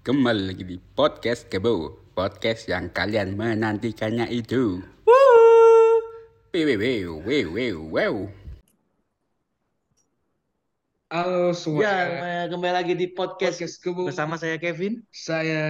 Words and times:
Kembali 0.00 0.48
lagi 0.48 0.64
di 0.64 0.80
podcast 0.80 1.44
Kebo, 1.52 1.92
podcast 2.16 2.64
yang 2.72 2.88
kalian 2.88 3.36
menantikannya 3.36 4.32
itu. 4.32 4.80
Wew, 5.04 6.64
wew, 6.80 7.20
wew, 7.20 7.46
wew, 7.52 7.76
wew. 7.84 8.14
Halo 11.12 11.52
semua. 11.52 11.84
Ya, 11.84 11.96
eh, 12.08 12.44
kembali 12.48 12.72
lagi 12.72 12.94
di 12.96 13.12
podcast, 13.12 13.60
Podcast 13.60 13.76
Kebo. 13.84 14.08
bersama 14.08 14.40
saya 14.40 14.56
Kevin. 14.56 15.04
Saya 15.12 15.68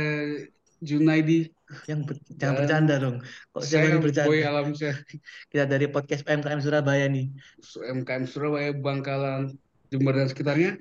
Junaidi. 0.79 1.51
Yang 1.91 2.01
ber- 2.07 2.23
jangan 2.39 2.39
Dan 2.39 2.53
bercanda 2.55 2.95
dong. 3.03 3.17
Kok 3.51 3.63
Saya 3.67 3.99
yang 3.99 3.99
bercanda? 3.99 4.31
Boy 4.31 4.47
Alamsyah. 4.47 4.95
Kita 5.51 5.65
dari 5.67 5.91
podcast 5.91 6.23
PMKM 6.23 6.63
Surabaya 6.63 7.11
nih 7.11 7.35
MKM 7.75 8.31
Surabaya, 8.31 8.71
Bangkalan, 8.79 9.59
Jember 9.91 10.15
dan 10.15 10.31
sekitarnya. 10.31 10.79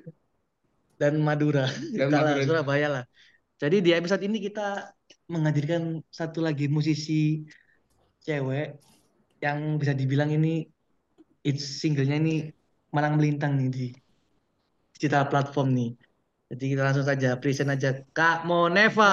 dan 1.00 1.18
Madura. 1.18 1.66
Dan 1.90 2.14
Madura. 2.14 2.46
Surabaya 2.46 2.86
lah. 2.86 3.04
Jadi 3.60 3.84
di 3.84 3.92
episode 3.92 4.24
ini 4.24 4.40
kita 4.40 4.88
menghadirkan 5.28 6.00
satu 6.08 6.40
lagi 6.40 6.64
musisi 6.64 7.44
cewek 8.24 8.80
yang 9.44 9.76
bisa 9.76 9.92
dibilang 9.92 10.32
ini 10.32 10.64
it's 11.44 11.84
singlenya 11.84 12.16
ini 12.16 12.48
malang 12.88 13.20
melintang 13.20 13.60
nih 13.60 13.68
di 13.68 13.86
digital 14.96 15.28
platform 15.28 15.76
nih. 15.76 15.90
Jadi 16.56 16.64
kita 16.72 16.82
langsung 16.88 17.04
saja 17.04 17.36
present 17.36 17.68
aja 17.68 18.00
Kak 18.16 18.48
Moneva. 18.48 19.12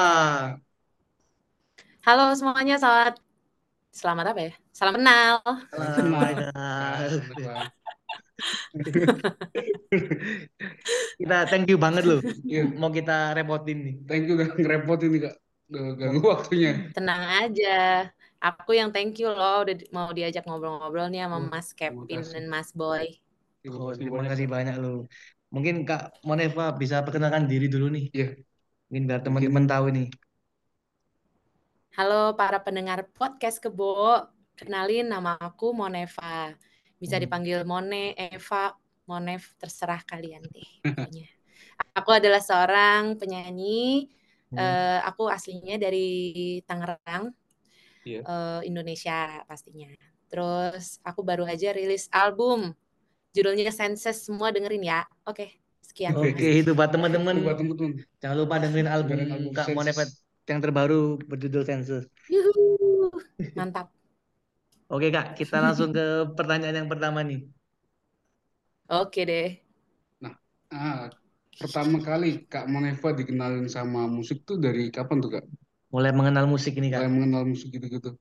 Halo 2.07 2.31
semuanya, 2.31 2.79
selamat 2.79 3.19
selamat 3.91 4.25
apa 4.31 4.41
ya? 4.47 4.53
Salam 4.71 4.95
kenal. 4.95 5.43
Selamat. 5.75 6.33
Nah, 6.55 7.67
Kita 11.19 11.35
thank 11.49 11.65
you 11.71 11.77
banget 11.81 12.03
loh. 12.05 12.19
Iya. 12.45 12.61
Mau 12.79 12.89
kita 12.93 13.33
repotin 13.37 13.77
nih. 13.85 13.93
Thank 14.07 14.23
you 14.29 14.33
udah 14.37 14.49
ngerepotin 14.57 15.09
nih 15.13 15.21
kak. 15.25 15.35
Ganggu 15.99 16.25
waktunya. 16.33 16.69
Tenang 16.95 17.23
aja. 17.43 17.67
Aku 18.37 18.71
yang 18.77 18.89
thank 18.93 19.17
you 19.17 19.27
loh 19.33 19.65
udah 19.65 19.75
mau 19.95 20.09
diajak 20.13 20.45
ngobrol-ngobrol 20.45 21.09
nih 21.09 21.25
sama 21.25 21.37
Hmm, 21.41 21.49
Mas 21.51 21.69
Kevin 21.73 22.21
dan 22.33 22.45
Mas 22.53 22.69
Boy. 22.71 23.17
Terima 23.61 23.77
Oh, 23.81 23.89
kasih 23.89 23.99
terima 23.99 24.21
banyak. 24.21 24.29
kasih 24.31 24.47
banyak 24.55 24.75
loh. 24.83 24.95
Mungkin 25.53 25.75
Kak 25.87 26.01
Moneva 26.27 26.63
bisa 26.81 26.95
perkenalkan 27.05 27.43
diri 27.51 27.65
dulu 27.73 27.85
nih. 27.95 28.03
Iya. 28.15 28.27
Mungkin 28.87 29.03
biar 29.09 29.19
teman-teman 29.25 29.65
tahu 29.71 29.85
nih. 29.95 30.07
Halo 31.97 32.37
para 32.39 32.57
pendengar 32.65 32.99
podcast 33.17 33.57
Kebo. 33.63 33.91
Kenalin 34.59 35.05
nama 35.13 35.31
aku 35.47 35.73
Moneva. 35.79 36.53
Bisa 36.97 37.17
Hmm. 37.17 37.23
dipanggil 37.25 37.59
Mone, 37.63 38.13
Eva, 38.17 38.73
Monev, 39.07 39.43
terserah 39.61 40.01
kalian 40.03 40.41
deh 40.49 40.69
pokoknya. 40.83 41.27
Aku 41.97 42.09
adalah 42.13 42.41
seorang 42.41 43.17
penyanyi. 43.17 44.09
Hmm. 44.49 44.57
Eh, 44.57 44.99
aku 45.03 45.27
aslinya 45.27 45.75
dari 45.75 46.07
Tangerang, 46.63 47.35
Iya. 48.07 48.23
eh, 48.23 48.61
Indonesia 48.69 49.43
pastinya. 49.43 49.91
Terus 50.31 50.99
aku 51.03 51.23
baru 51.23 51.43
aja 51.47 51.71
rilis 51.75 52.07
album, 52.11 52.71
judulnya 53.35 53.71
Senses. 53.75 54.23
Semua 54.27 54.51
dengerin 54.55 54.83
ya. 54.87 55.03
Oke, 55.27 55.59
sekian. 55.83 56.15
Oke. 56.15 56.31
Oke, 56.35 56.47
itu 56.63 56.71
buat 56.71 56.91
Itu 56.91 56.99
buat 57.43 57.59
teman-teman. 57.59 58.05
Jangan 58.23 58.37
lupa 58.39 58.55
dengerin 58.59 58.87
album 58.87 59.15
Dengerin 59.19 59.31
album 59.35 59.51
Kak. 59.55 59.65
Moneva 59.75 60.03
yang 60.47 60.59
terbaru 60.63 61.01
berjudul 61.27 61.63
Senses. 61.67 62.03
Yuhu, 62.31 63.11
mantap. 63.55 63.91
Oke 64.87 65.07
Kak, 65.11 65.35
kita 65.35 65.59
langsung 65.59 65.91
ke 65.91 66.31
pertanyaan 66.37 66.83
yang 66.83 66.89
pertama 66.91 67.19
nih. 67.19 67.43
Oke 68.89 69.23
deh. 69.27 69.47
Ah, 70.67 71.07
pertama 71.55 71.97
kali 72.03 72.43
Kak 72.51 72.67
Moneva 72.67 73.09
dikenalin 73.15 73.67
sama 73.71 74.03
musik 74.07 74.43
tuh 74.43 74.59
dari 74.59 74.91
kapan 74.91 75.17
tuh 75.23 75.31
kak? 75.39 75.43
Mulai 75.95 76.11
mengenal 76.11 76.45
musik 76.51 76.75
ini 76.75 76.91
Kak. 76.91 76.99
Kayak 77.03 77.13
mengenal 77.15 77.43
musik 77.47 77.71
gitu-gitu. 77.71 78.19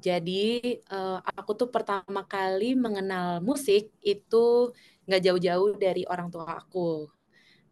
Jadi 0.00 0.44
eh, 0.74 1.18
aku 1.38 1.52
tuh 1.54 1.68
pertama 1.70 2.24
kali 2.26 2.74
mengenal 2.74 3.44
musik 3.44 3.92
itu 4.02 4.72
nggak 5.04 5.22
jauh-jauh 5.22 5.70
dari 5.76 6.02
orang 6.08 6.28
tua 6.32 6.60
aku. 6.60 7.06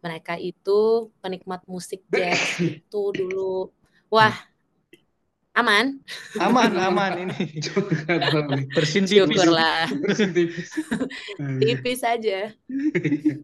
Mereka 0.05 0.37
itu 0.37 1.09
penikmat 1.23 1.65
musik 1.65 2.05
jazz 2.13 2.61
itu 2.61 3.01
dulu. 3.15 3.73
Wah, 4.13 4.35
aman? 5.53 5.85
Aman, 6.41 6.71
aman 6.77 7.13
ini. 7.29 7.61
Bersin 8.75 9.05
tipis. 9.05 9.45
Syukurlah. 9.45 9.85
Bersin 10.01 10.29
tipis. 10.33 10.69
Tipis 11.61 12.01
aja. 12.01 12.51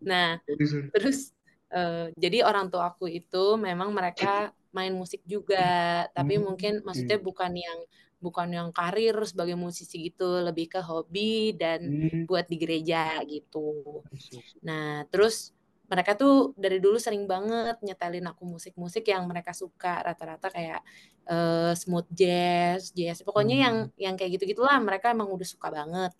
Nah, 0.01 0.41
terus 0.93 1.31
eh, 1.69 2.09
jadi 2.17 2.41
orang 2.45 2.67
tua 2.73 2.89
aku 2.93 3.05
itu 3.09 3.55
memang 3.61 3.93
mereka 3.93 4.49
main 4.73 4.93
musik 4.93 5.21
juga, 5.25 6.05
tapi 6.13 6.37
Hmm, 6.37 6.45
mungkin 6.45 6.81
maksudnya 6.85 7.17
bukan 7.21 7.53
yang 7.57 7.79
bukan 8.19 8.49
yang 8.51 8.69
karir 8.75 9.15
sebagai 9.23 9.55
musisi 9.55 10.11
gitu, 10.11 10.43
lebih 10.43 10.67
ke 10.73 10.81
hobi 10.83 11.55
dan 11.55 11.79
Hmm. 11.85 12.25
buat 12.27 12.45
di 12.51 12.57
gereja 12.59 13.21
gitu. 13.25 14.03
Nah, 14.65 15.05
terus 15.09 15.55
mereka 15.89 16.13
tuh 16.13 16.53
dari 16.53 16.77
dulu 16.77 17.01
sering 17.01 17.25
banget 17.25 17.81
nyetelin 17.81 18.29
aku 18.29 18.45
musik-musik 18.45 19.01
yang 19.09 19.25
mereka 19.25 19.51
suka, 19.57 20.05
rata-rata 20.05 20.53
kayak 20.53 20.85
eh, 21.25 21.73
smooth 21.73 22.05
jazz, 22.13 22.93
jazz, 22.93 23.25
pokoknya 23.25 23.55
yang 23.57 23.75
yang 23.97 24.13
kayak 24.13 24.37
gitu-gitulah 24.37 24.77
mereka 24.77 25.09
emang 25.09 25.33
udah 25.33 25.47
suka 25.49 25.73
banget. 25.73 26.13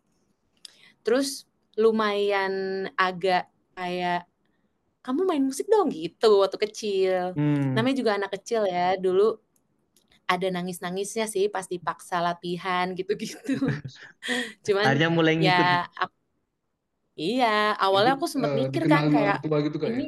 Terus 1.06 1.46
lumayan 1.78 2.86
agak 2.98 3.48
kayak 3.78 4.26
kamu 5.06 5.22
main 5.24 5.44
musik 5.46 5.70
dong 5.72 5.94
gitu 5.94 6.44
waktu 6.44 6.58
kecil. 6.60 7.38
Hmm. 7.38 7.78
Namanya 7.78 7.96
juga 7.96 8.12
anak 8.20 8.36
kecil 8.42 8.68
ya, 8.68 8.98
dulu 9.00 9.38
ada 10.30 10.48
nangis-nangisnya 10.54 11.26
sih 11.26 11.50
pas 11.50 11.66
dipaksa 11.66 12.22
latihan 12.22 12.94
gitu-gitu. 12.94 13.58
Cuman 14.66 14.86
Akhirnya 14.86 15.10
mulai 15.10 15.34
ngikut. 15.38 15.50
ya 15.50 15.90
ak- 15.98 16.19
iya, 17.22 17.46
awalnya 17.84 18.12
aku 18.16 18.28
sempat 18.34 18.52
eh, 18.52 18.60
mikir 18.60 18.84
kan 18.92 19.04
kayak 19.14 19.38
tua 19.42 19.58
gitu 19.66 19.78
ya? 19.88 19.90
ini 19.90 20.04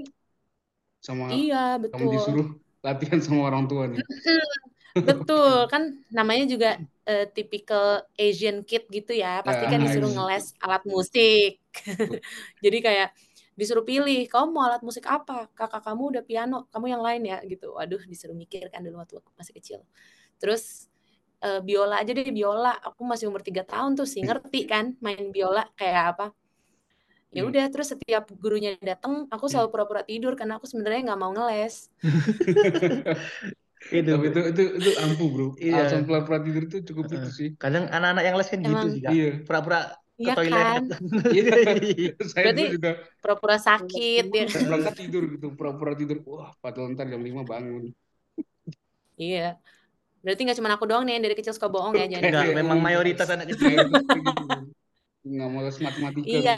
Sama 1.07 1.27
iya 1.37 1.57
kamu 1.91 2.05
betul. 2.05 2.13
disuruh 2.13 2.47
latihan 2.85 3.19
sama 3.25 3.41
orang 3.49 3.63
tua 3.69 3.83
nih. 3.91 4.03
Betul, 5.07 5.65
kan 5.71 5.83
namanya 6.13 6.45
juga 6.53 6.69
eh, 7.09 7.25
typical 7.35 8.05
Asian 8.19 8.61
kid 8.67 8.83
gitu 8.93 9.11
ya. 9.17 9.41
Pasti 9.47 9.65
kan 9.71 9.81
disuruh 9.85 10.09
Asian 10.09 10.13
ngeles 10.13 10.53
alat 10.63 10.83
musik. 10.85 11.57
Jadi 12.63 12.77
kayak 12.85 13.07
disuruh 13.59 13.83
pilih, 13.85 14.25
kamu 14.31 14.47
mau 14.53 14.63
alat 14.69 14.81
musik 14.85 15.05
apa? 15.09 15.49
Kakak 15.53 15.81
kamu 15.85 16.03
udah 16.17 16.23
piano, 16.25 16.55
kamu 16.73 16.85
yang 16.97 17.03
lain 17.03 17.21
ya 17.27 17.37
gitu. 17.45 17.75
Waduh, 17.77 18.01
disuruh 18.07 18.35
mikir 18.37 18.69
kan 18.73 18.81
dulu 18.85 19.01
waktu 19.01 19.15
aku 19.21 19.29
masih 19.37 19.53
kecil. 19.57 19.79
Terus 20.41 20.89
eh, 21.45 21.61
biola 21.63 22.01
aja 22.01 22.11
deh, 22.17 22.27
biola. 22.33 22.77
Aku 22.87 23.01
masih 23.07 23.29
umur 23.31 23.43
3 23.45 23.63
tahun 23.67 23.97
tuh 23.99 24.07
sih 24.09 24.21
ngerti 24.27 24.65
kan 24.71 24.95
main 25.03 25.29
biola 25.35 25.67
kayak 25.79 26.15
apa. 26.17 26.25
Ya 27.31 27.47
Hmm. 27.47 27.49
udah, 27.49 27.65
terus 27.71 27.87
setiap 27.95 28.27
gurunya 28.43 28.75
datang, 28.83 29.23
aku 29.31 29.47
selalu 29.47 29.71
pura-pura 29.71 30.03
tidur 30.03 30.35
karena 30.35 30.59
aku 30.59 30.67
sebenarnya 30.67 30.99
nggak 31.11 31.19
mau 31.19 31.31
ngeles. 31.31 31.87
Itu. 33.91 34.13
Tapi 34.13 34.25
itu 34.29 34.39
itu 34.53 34.63
itu 34.77 34.89
ampuh 35.01 35.27
bro. 35.33 35.47
Iya. 35.57 35.73
Alasan 35.89 36.05
pura-pura 36.05 36.37
tidur 36.45 36.63
itu 36.69 36.77
cukup 36.85 37.05
Heeh. 37.09 37.17
itu 37.17 37.29
sih. 37.33 37.49
Kadang 37.57 37.89
anak-anak 37.89 38.23
yang 38.29 38.35
les 38.37 38.49
kan 38.51 38.59
gitu 38.61 38.69
Emang 38.71 38.87
sih 38.93 39.01
Kak. 39.01 39.11
Iya. 39.15 39.29
Pura-pura 39.41 39.79
ke 39.89 40.21
Iya 40.21 40.33
toilet. 40.37 40.65
kan? 40.69 40.83
Iya. 41.33 41.51
Saya 42.31 42.43
Berarti 42.45 42.63
juga 42.77 42.91
pura-pura 43.23 43.57
sakit 43.57 44.23
ya. 44.29 44.45
berangkat 44.69 44.95
tidur 45.01 45.23
gitu, 45.33 45.47
pura-pura 45.57 45.93
tidur. 45.97 46.17
Wah, 46.29 46.51
padahal 46.61 46.93
ntar 46.93 47.09
jam 47.09 47.21
5 47.25 47.41
bangun. 47.41 47.83
Iya. 49.17 49.57
Berarti 50.21 50.41
nggak 50.45 50.57
cuma 50.61 50.69
aku 50.77 50.85
doang 50.85 51.03
nih 51.09 51.13
yang 51.17 51.23
dari 51.25 51.35
kecil 51.39 51.53
suka 51.57 51.65
bohong 51.73 51.97
ya, 51.97 52.05
Iya, 52.05 52.53
memang 52.53 52.77
iya. 52.77 52.85
mayoritas 52.85 53.27
anak 53.33 53.47
kecil. 53.49 53.81
Kayak 53.81 53.87
gitu. 53.89 54.19
Nggak 55.25 55.49
males 55.49 55.77
matematika. 55.81 56.25
Iya. 56.29 56.55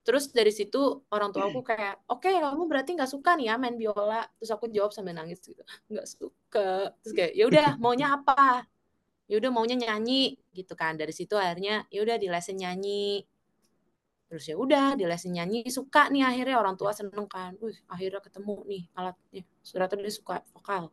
Terus 0.00 0.32
dari 0.32 0.48
situ 0.48 1.04
orang 1.12 1.28
tua 1.28 1.52
aku 1.52 1.60
kayak, 1.60 2.08
oke 2.08 2.24
kamu 2.24 2.64
berarti 2.64 2.96
nggak 2.96 3.10
suka 3.10 3.36
nih 3.36 3.52
ya 3.52 3.54
main 3.60 3.76
biola. 3.76 4.24
Terus 4.40 4.50
aku 4.50 4.72
jawab 4.72 4.96
sambil 4.96 5.12
nangis 5.12 5.44
gitu, 5.44 5.60
nggak 5.92 6.06
suka. 6.08 6.96
Terus 7.04 7.12
kayak, 7.12 7.32
ya 7.36 7.44
udah 7.46 7.66
maunya 7.82 8.16
apa? 8.16 8.64
Ya 9.30 9.38
udah 9.38 9.50
maunya 9.52 9.76
nyanyi 9.76 10.40
gitu 10.56 10.72
kan. 10.74 10.96
Dari 10.96 11.12
situ 11.12 11.36
akhirnya 11.36 11.84
ya 11.92 12.00
udah 12.02 12.16
dilesin 12.16 12.58
nyanyi. 12.58 13.22
Terus 14.30 14.46
ya 14.46 14.56
udah 14.56 14.94
dilesin 14.94 15.34
nyanyi 15.36 15.66
suka 15.70 16.06
nih 16.08 16.22
akhirnya 16.22 16.56
orang 16.58 16.74
tua 16.80 16.90
seneng 16.96 17.28
kan. 17.28 17.54
Wih, 17.60 17.76
akhirnya 17.86 18.24
ketemu 18.24 18.56
nih 18.66 18.82
alatnya. 18.96 19.42
Ternyata 19.62 19.94
dia 20.00 20.12
suka 20.14 20.42
vokal. 20.50 20.90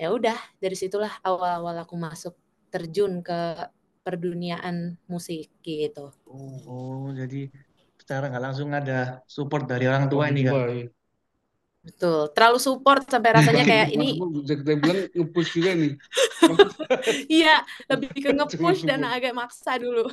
Ya 0.00 0.08
udah 0.10 0.36
dari 0.58 0.76
situlah 0.76 1.12
awal-awal 1.20 1.76
aku 1.84 1.92
masuk 1.96 2.32
terjun 2.72 3.20
ke 3.20 3.68
perduniaan 4.00 4.96
musik 5.06 5.52
gitu. 5.60 6.10
Oh, 6.26 7.12
jadi 7.12 7.52
secara 8.00 8.32
nggak 8.32 8.44
langsung 8.44 8.72
ada 8.72 9.20
support 9.28 9.68
dari 9.68 9.86
orang 9.86 10.08
tua 10.08 10.32
ini 10.32 10.48
iya. 10.48 10.88
Betul, 11.80 12.28
terlalu 12.36 12.60
support 12.60 13.08
sampai 13.08 13.40
rasanya 13.40 13.64
kayak 13.64 13.88
ini 13.96 14.20
kita 14.44 14.76
bilang 14.76 15.00
nge-push 15.16 15.50
juga 15.56 15.70
nih. 15.76 15.92
iya 17.40 17.64
lebih 17.88 18.08
ke 18.20 18.30
nge-push 18.36 18.84
dan 18.84 19.04
agak 19.06 19.32
maksa 19.32 19.80
dulu. 19.80 20.08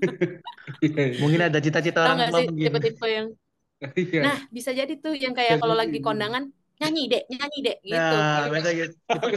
Mungkin 1.20 1.40
ada 1.50 1.58
cita-cita 1.60 2.06
orang 2.06 2.32
tua 2.32 2.40
sih 2.44 2.48
tipe-tipe 2.48 3.08
yang 3.08 3.28
Iya. 3.80 4.20
Nah, 4.20 4.36
bisa 4.52 4.76
jadi 4.76 4.92
tuh 5.00 5.16
yang 5.16 5.32
kayak 5.32 5.56
kalau 5.56 5.72
lagi 5.72 6.04
kondangan 6.04 6.52
nyanyi 6.84 7.16
dek, 7.16 7.24
nyanyi 7.32 7.58
dek 7.64 7.78
gitu. 7.80 7.96
Nah, 7.96 8.52
biasa 8.52 8.68
gitu. 8.76 8.94
Jadi. 9.08 9.36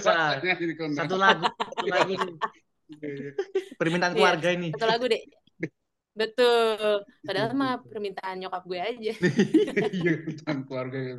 Satu 0.99 1.15
lagu, 1.15 1.47
satu 1.47 1.87
lagu 1.87 2.13
nih. 3.01 3.33
Permintaan 3.79 4.13
Iya. 4.15 4.19
keluarga 4.19 4.47
ini. 4.53 4.67
Satu 4.75 4.87
lagu 4.89 5.05
dek. 5.09 5.23
Betul. 6.13 7.01
Padahal 7.25 7.49
mah 7.57 7.81
permintaan 7.81 8.37
nyokap 8.37 8.63
gue 8.69 8.79
aja. 8.79 9.13
Iya, 9.97 10.13
tentang 10.29 10.69
keluarga. 10.69 11.17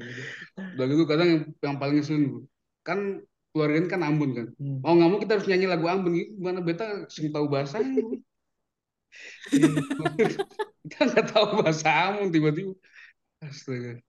Udah 0.78 0.86
gitu 0.86 1.02
kadang 1.10 1.28
yang, 1.28 1.42
yang 1.58 1.74
paling 1.82 1.98
ngeselin 1.98 2.46
kan 2.86 3.24
keluarga 3.50 3.76
ini 3.82 3.88
kan 3.90 4.02
Ambon 4.06 4.30
kan. 4.34 4.46
Hmm. 4.58 4.78
Mau 4.82 4.94
nggak 4.94 5.08
mau 5.10 5.18
kita 5.18 5.32
harus 5.38 5.46
nyanyi 5.50 5.66
lagu 5.66 5.86
Ambon 5.90 6.12
gitu. 6.14 6.30
Gimana 6.38 6.58
beta 6.62 6.86
sing 7.10 7.34
tahu 7.34 7.46
bahasanya. 7.50 7.90
Bu. 8.02 8.22
Kita 10.84 11.00
nggak 11.10 11.26
tahu 11.34 11.44
bahasa 11.62 11.88
Ambon 12.10 12.30
tiba-tiba. 12.30 12.74
Astaga. 13.42 14.00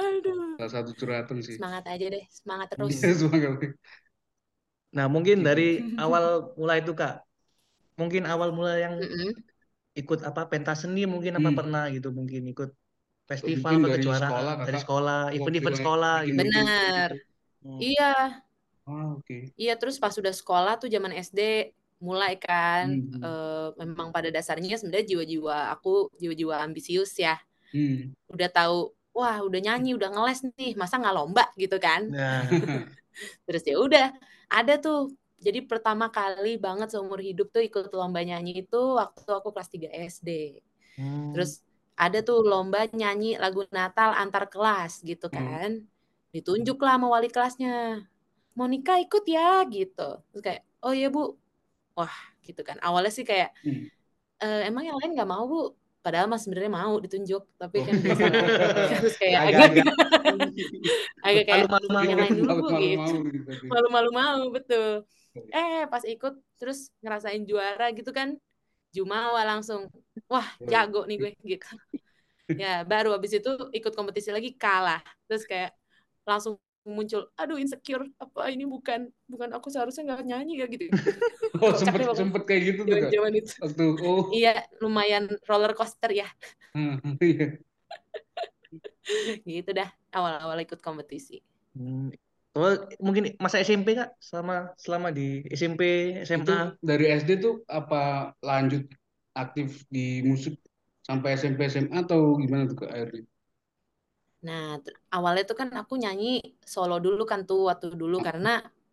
Aduh. 0.00 0.58
salah 0.58 0.72
satu 0.82 0.90
curhatan 0.98 1.38
sih. 1.42 1.58
Semangat 1.58 1.84
aja 1.86 2.06
deh, 2.10 2.24
semangat 2.30 2.66
terus. 2.74 2.90
Iya, 2.96 3.12
semangat. 3.14 3.76
Nah, 4.96 5.06
mungkin 5.14 5.36
dari 5.48 5.62
awal 6.02 6.24
mulai 6.60 6.76
itu 6.82 6.92
Kak. 7.00 7.14
Mungkin 8.00 8.22
awal 8.32 8.50
mulai 8.58 8.76
yang 8.86 8.96
ikut 10.00 10.18
apa 10.28 10.42
pentas 10.50 10.78
seni 10.82 11.00
mungkin 11.12 11.32
apa 11.40 11.50
Hmm. 11.50 11.58
pernah 11.58 11.82
gitu 11.94 12.08
mungkin 12.18 12.42
ikut 12.52 12.70
festival 13.30 13.72
Mungkin 13.72 13.78
atau 13.78 13.90
dari 13.90 14.02
kejuaraan 14.02 14.20
sekolah, 14.20 14.52
dari 14.66 14.78
Kakak. 14.78 14.82
sekolah, 14.82 15.18
event-event 15.36 15.76
Waktu 15.76 15.80
sekolah 15.80 16.14
gitu. 16.28 16.40
Benar. 16.40 17.08
Hmm. 17.64 17.82
Iya, 17.82 18.04
Ah, 18.86 19.12
oke. 19.16 19.52
iya 19.60 19.72
terus 19.80 19.96
pas 20.02 20.12
sudah 20.18 20.34
sekolah 20.34 20.72
tuh 20.82 20.88
zaman 20.94 21.12
SD 21.14 21.40
mulai 22.02 22.32
kan 22.36 22.86
Hmm. 22.86 23.24
eh, 23.24 23.68
memang 23.80 24.08
pada 24.14 24.28
dasarnya 24.34 24.76
sebenarnya 24.76 25.06
jiwa-jiwa 25.14 25.56
aku 25.74 26.10
jiwa-jiwa 26.20 26.54
ambisius 26.66 27.12
ya. 27.18 27.34
Hmm. 27.72 28.14
Udah 28.34 28.48
tahu, 28.52 28.76
wah 29.16 29.38
udah 29.46 29.60
nyanyi, 29.66 29.90
udah 29.98 30.10
ngeles 30.14 30.40
nih, 30.58 30.72
masa 30.80 30.94
nggak 31.00 31.14
lomba 31.16 31.44
gitu 31.62 31.76
kan? 31.80 32.02
Nah, 32.08 32.44
Terus 33.46 33.62
ya 33.68 33.76
udah, 33.80 34.06
ada 34.58 34.72
tuh. 34.84 34.98
Jadi 35.44 35.58
pertama 35.70 36.06
kali 36.16 36.48
banget 36.64 36.88
seumur 36.92 37.20
hidup 37.28 37.46
tuh 37.54 37.62
ikut 37.68 37.84
lomba 37.98 38.20
nyanyi 38.28 38.50
itu 38.64 38.76
waktu 39.00 39.28
aku 39.38 39.48
kelas 39.54 39.68
3 39.74 39.88
SD. 39.92 40.28
hmm. 40.96 41.34
Terus 41.34 41.50
ada 42.04 42.18
tuh 42.28 42.38
lomba 42.50 42.78
nyanyi 43.00 43.26
lagu 43.42 43.60
Natal 43.78 44.10
antar 44.22 44.44
kelas 44.52 44.92
gitu 45.08 45.26
Hmm. 45.32 45.38
kan. 45.38 45.70
Ditunjuk 46.34 46.76
lah 46.84 46.92
sama 46.98 47.06
wali 47.14 47.28
kelasnya. 47.34 47.70
Monica 48.58 48.92
ikut 49.04 49.24
ya 49.36 49.66
gitu. 49.74 50.02
Terus 50.30 50.42
kayak, 50.46 50.62
oh 50.84 50.92
iya 50.98 51.06
bu. 51.14 51.20
Wah 51.98 52.14
gitu 52.46 52.60
kan. 52.68 52.76
Awalnya 52.86 53.12
sih 53.16 53.26
kayak, 53.30 53.50
Hmm. 53.64 53.88
"Eh, 54.42 54.60
emang 54.70 54.84
yang 54.88 54.96
lain 55.00 55.12
nggak 55.16 55.30
mau 55.34 55.44
bu? 55.52 55.58
Padahal 56.04 56.28
mas 56.28 56.44
sebenarnya 56.44 56.68
mau 56.68 57.00
ditunjuk. 57.00 57.42
Tapi 57.56 57.76
Oh. 57.80 57.84
kan 57.88 57.94
biasa 58.04 58.22
terus 59.00 59.14
kayak 59.16 59.40
agak, 59.48 59.60
agak-agak 59.64 59.94
agak 61.24 61.44
kayak, 61.48 61.66
malu-malu 61.72 62.06
yang 62.12 62.20
lain 62.20 62.34
dulu 62.36 62.52
gitu. 62.52 62.60
mau 62.60 62.76
gitu. 63.32 63.52
Malu-malu 63.72 64.10
mau, 64.12 64.40
betul. 64.52 64.88
Eh 65.50 65.88
pas 65.88 66.04
ikut 66.04 66.34
terus 66.60 66.92
ngerasain 67.00 67.42
juara 67.48 67.88
gitu 67.96 68.12
kan. 68.12 68.36
Jumawa 68.94 69.42
langsung, 69.48 69.88
wah 70.30 70.46
jago 70.62 71.08
nih 71.08 71.16
gue 71.18 71.30
gitu. 71.56 71.66
Ya 72.54 72.84
baru 72.84 73.16
habis 73.16 73.32
itu 73.34 73.50
ikut 73.72 73.92
kompetisi 73.96 74.28
lagi 74.30 74.52
kalah. 74.54 75.00
Terus 75.26 75.48
kayak 75.48 75.72
langsung 76.28 76.60
muncul, 76.84 77.32
aduh 77.40 77.56
insecure, 77.56 78.04
apa 78.20 78.52
ini 78.52 78.68
bukan 78.68 79.08
bukan 79.24 79.50
aku 79.56 79.72
seharusnya 79.72 80.04
nggak 80.04 80.22
nyanyi 80.28 80.60
ya 80.60 80.66
gitu. 80.68 80.92
Oh, 81.62 81.70
sempet 81.72 82.02
sempet 82.18 82.42
kayak 82.44 82.62
gitu 82.66 82.80
tuh. 82.84 82.92
Zaman-zaman 82.98 83.32
itu. 83.38 83.52
Waktu 83.62 83.84
oh. 84.02 84.26
Iya, 84.34 84.66
lumayan 84.82 85.30
roller 85.48 85.72
coaster 85.72 86.12
ya. 86.12 86.28
Iya. 87.24 87.58
Gitu 89.46 89.70
dah 89.70 89.86
awal-awal 90.10 90.58
ikut 90.66 90.82
kompetisi. 90.82 91.38
Hmm. 91.78 92.10
Oh, 92.54 92.74
mungkin 93.02 93.34
masa 93.42 93.62
SMP 93.62 93.98
Kak 93.98 94.14
selama 94.22 94.70
selama 94.78 95.10
di 95.10 95.42
SMP, 95.50 96.14
Itu 96.22 96.42
SMA. 96.42 96.78
dari 96.82 97.10
SD 97.10 97.30
tuh 97.42 97.62
apa 97.66 98.34
lanjut 98.42 98.86
aktif 99.34 99.82
di 99.90 100.22
musik 100.22 100.58
sampai 101.02 101.34
SMP 101.34 101.66
SMA 101.66 102.06
atau 102.06 102.38
gimana 102.38 102.70
tuh 102.70 102.82
Kak 102.82 102.90
akhirnya? 102.94 103.26
Nah, 104.46 104.76
awalnya 105.16 105.42
tuh 105.50 105.56
kan 105.60 105.68
aku 105.80 105.94
nyanyi 106.02 106.26
solo 106.74 106.94
dulu 107.04 107.22
kan 107.30 107.40
tuh 107.48 107.60
waktu 107.70 107.86
dulu 108.02 108.16
karena 108.28 108.48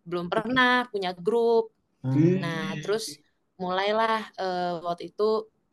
belum 0.10 0.28
pernah 0.34 0.88
punya 0.92 1.12
grup. 1.26 1.64
Hmm. 2.04 2.42
Nah, 2.44 2.76
terus 2.82 3.06
mulailah 3.62 4.16
eh, 4.42 4.72
waktu 4.88 5.04
itu 5.12 5.24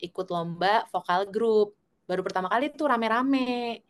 ikut 0.07 0.27
lomba 0.35 0.87
vokal 0.93 1.21
grup. 1.35 1.69
Baru 2.09 2.21
pertama 2.27 2.49
kali 2.53 2.65
tuh 2.79 2.87
rame-rame. 2.93 3.83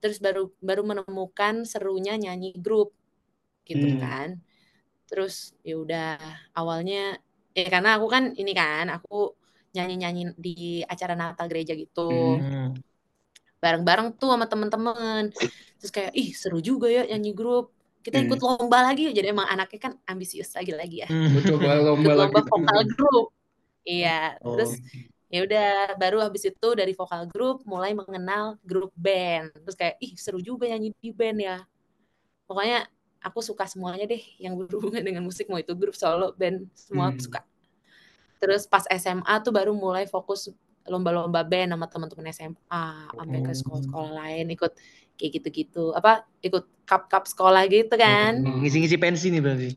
Terus 0.00 0.18
baru 0.24 0.48
baru 0.64 0.82
menemukan 0.90 1.54
serunya 1.68 2.16
nyanyi 2.16 2.56
grup 2.56 2.96
gitu 3.68 3.86
Hmm. 3.86 4.00
kan. 4.00 4.40
Terus 5.08 5.54
ya 5.66 5.74
udah 5.84 6.08
awalnya 6.58 7.18
ya 7.56 7.66
karena 7.74 7.90
aku 7.98 8.06
kan 8.14 8.24
ini 8.40 8.52
kan 8.60 8.86
aku 8.96 9.34
nyanyi-nyanyi 9.76 10.22
di 10.38 10.56
acara 10.92 11.14
Natal 11.18 11.46
gereja 11.52 11.74
gitu. 11.78 12.02
Hmm. 12.08 12.74
Bareng-bareng 13.60 14.16
tuh 14.16 14.32
sama 14.32 14.44
temen-temen. 14.44 15.30
Terus 15.76 15.92
kayak 15.92 16.12
ih 16.12 16.32
seru 16.32 16.58
juga 16.58 16.88
ya 16.88 17.04
nyanyi 17.06 17.32
grup. 17.32 17.72
Kita 18.00 18.16
Hmm. 18.16 18.26
ikut 18.26 18.40
lomba 18.40 18.80
lagi. 18.82 19.12
Jadi 19.12 19.28
emang 19.28 19.44
anaknya 19.44 19.76
kan 19.78 19.92
ambisius 20.04 20.56
lagi-lagi 20.56 21.04
ya 21.04 21.08
Hmm. 21.08 21.36
Coba 21.44 21.68
lomba 21.92 22.00
ikut 22.02 22.16
lagi 22.16 22.32
lomba 22.32 22.40
tuh. 22.40 22.48
vokal 22.50 22.80
grup. 22.90 23.26
Iya, 23.80 24.36
Oh. 24.40 24.56
terus 24.56 24.76
ya 25.28 25.40
udah 25.44 25.68
baru 25.94 26.20
habis 26.20 26.42
itu 26.42 26.68
dari 26.74 26.92
vokal 26.92 27.24
grup 27.26 27.62
mulai 27.64 27.92
mengenal 27.92 28.56
grup 28.60 28.92
band. 28.92 29.52
Terus 29.54 29.76
kayak 29.76 29.96
ih 30.00 30.12
seru 30.16 30.40
juga 30.40 30.64
nyanyi 30.66 30.92
di 30.96 31.12
band 31.12 31.38
ya. 31.38 31.56
Pokoknya 32.44 32.88
aku 33.20 33.40
suka 33.40 33.64
semuanya 33.64 34.04
deh 34.04 34.20
yang 34.36 34.56
berhubungan 34.56 35.04
dengan 35.08 35.20
musik 35.20 35.48
mau 35.48 35.56
itu 35.56 35.72
grup 35.72 35.92
solo 35.92 36.32
band 36.32 36.64
semua 36.72 37.08
aku 37.08 37.20
Hmm. 37.20 37.26
suka. 37.28 37.40
Terus 38.40 38.64
pas 38.64 38.88
SMA 38.88 39.34
tuh 39.40 39.52
baru 39.52 39.72
mulai 39.72 40.04
fokus 40.04 40.48
lomba-lomba 40.92 41.40
band 41.50 41.70
sama 41.74 41.86
teman-teman 41.92 42.26
SMA 42.34 42.84
sampai 43.18 43.38
ke 43.46 43.50
Oh. 43.50 43.58
sekolah-sekolah 43.60 44.10
lain 44.20 44.44
ikut 44.56 44.72
kayak 45.18 45.30
gitu-gitu. 45.40 45.92
Apa 45.98 46.10
ikut 46.42 46.64
cup-cup 46.88 47.24
sekolah 47.30 47.62
gitu 47.70 47.94
kan 47.94 48.32
Hmm, 48.42 48.60
Ngisi-ngisi 48.64 48.96
pensi 48.98 49.26
nih 49.32 49.40
berarti. 49.44 49.68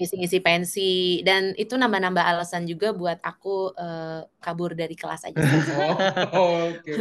ngisi-ngisi 0.00 0.38
pensi 0.40 1.20
dan 1.28 1.52
itu 1.60 1.76
nambah-nambah 1.76 2.24
alasan 2.24 2.64
juga 2.64 2.96
buat 2.96 3.20
aku 3.20 3.76
eh, 3.76 4.20
kabur 4.40 4.72
dari 4.72 4.96
kelas 4.96 5.28
aja. 5.28 5.36
Oh, 6.32 6.72
oke 6.72 6.96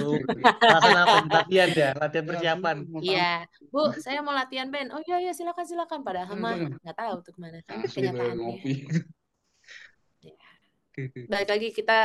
alasan 0.67 0.97
apa? 0.99 1.15
Latihan 1.31 1.69
ya, 1.71 1.89
latihan 1.95 2.25
persiapan. 2.27 2.75
Iya, 2.99 3.47
Bu, 3.71 3.95
saya 4.03 4.19
mau 4.19 4.35
latihan 4.35 4.67
band. 4.67 4.91
Oh 4.91 4.99
iya 5.07 5.15
iya 5.23 5.31
silakan 5.31 5.63
silakan. 5.63 5.99
Padahal 6.03 6.35
Hmm, 6.35 6.43
mah 6.43 6.53
bener. 6.59 6.79
nggak 6.83 6.97
tahu 6.99 7.15
tuh 7.23 7.31
ke 7.31 7.39
mana 7.39 7.57
kan 7.63 7.77
kenyataannya. 7.87 8.51
Iya. 10.19 10.47
Balik 11.31 11.47
lagi 11.47 11.67
kita 11.71 11.97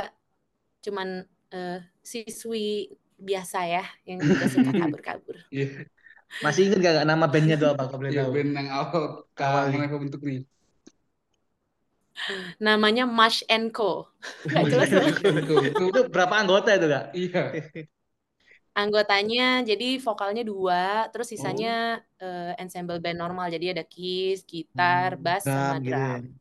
cuman 0.85 1.09
eh, 1.55 1.79
siswi 2.05 2.93
biasa 3.29 3.59
ya 3.75 3.85
yang 4.09 4.21
juga 4.29 4.45
suka 4.51 4.71
kabur-kabur. 4.79 5.37
Iya, 5.55 5.65
Masih 6.45 6.63
ingat 6.67 6.79
gak 6.87 6.95
nama 7.11 7.27
bandnya 7.33 7.55
tuh 7.63 7.69
apa? 7.73 7.83
Kalau 7.89 8.01
boleh 8.03 8.15
iya 8.15 8.21
tahu. 8.21 8.35
band 8.35 8.51
yang 8.59 8.69
awal 8.79 9.03
Awal 9.47 9.65
apa 9.89 9.99
bentuk 10.05 10.21
nih? 10.29 10.39
Namanya 12.61 13.05
Mash 13.07 13.43
and 13.49 13.71
Co. 13.75 14.09
Nggak 14.51 14.67
jelas 14.71 14.91
Itu, 15.89 15.99
berapa 16.15 16.35
anggota 16.41 16.69
itu 16.77 16.87
kak? 16.93 17.05
iya. 17.19 17.41
Anggotanya 18.75 19.63
jadi 19.71 20.03
vokalnya 20.03 20.43
dua, 20.43 21.07
terus 21.15 21.31
Oh. 21.39 21.71
sisanya 21.71 22.03
eh, 22.19 22.59
ensemble 22.63 22.99
band 22.99 23.19
normal. 23.23 23.47
Jadi 23.55 23.67
ada 23.75 23.85
keys, 23.87 24.43
gitar, 24.51 25.15
Hmm, 25.15 25.25
bass, 25.25 25.45
sama 25.55 25.75
drum 25.75 25.87
gitu 25.87 25.99
ya. 26.11 26.11
drum. 26.11 26.41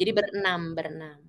Jadi 0.00 0.10
berenam, 0.18 0.60
berenam. 0.76 1.20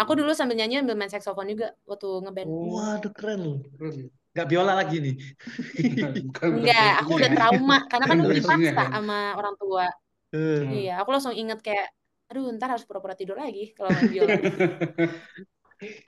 Aku 0.00 0.12
dulu 0.18 0.30
sambil 0.34 0.56
nyanyi 0.58 0.82
sambil 0.82 0.96
main 0.98 1.10
saxophone 1.12 1.48
juga 1.54 1.66
waktu 1.86 2.08
ngeband. 2.24 2.48
Oh, 2.50 2.74
Waduh 2.74 3.12
keren 3.14 3.40
loh. 3.44 3.56
keren. 3.78 4.10
Gak 4.34 4.46
biola 4.50 4.72
lagi 4.74 4.96
nih. 4.98 5.14
Enggak, 6.42 6.90
aku 7.02 7.10
udah 7.18 7.30
trauma 7.30 7.78
karena 7.86 8.06
kan 8.10 8.18
versinya 8.30 8.56
dipaksa 8.70 8.82
sama 8.98 9.18
orang 9.38 9.54
tua. 9.60 9.86
Hmm. 10.34 10.66
Iya, 10.74 10.92
aku 10.98 11.08
langsung 11.14 11.34
inget 11.38 11.58
kayak, 11.62 11.86
aduh 12.26 12.50
ntar 12.58 12.74
harus 12.74 12.82
pura-pura 12.82 13.14
tidur 13.14 13.38
lagi 13.38 13.70
kalau 13.78 13.94
main 13.94 14.10
biola. 14.10 14.34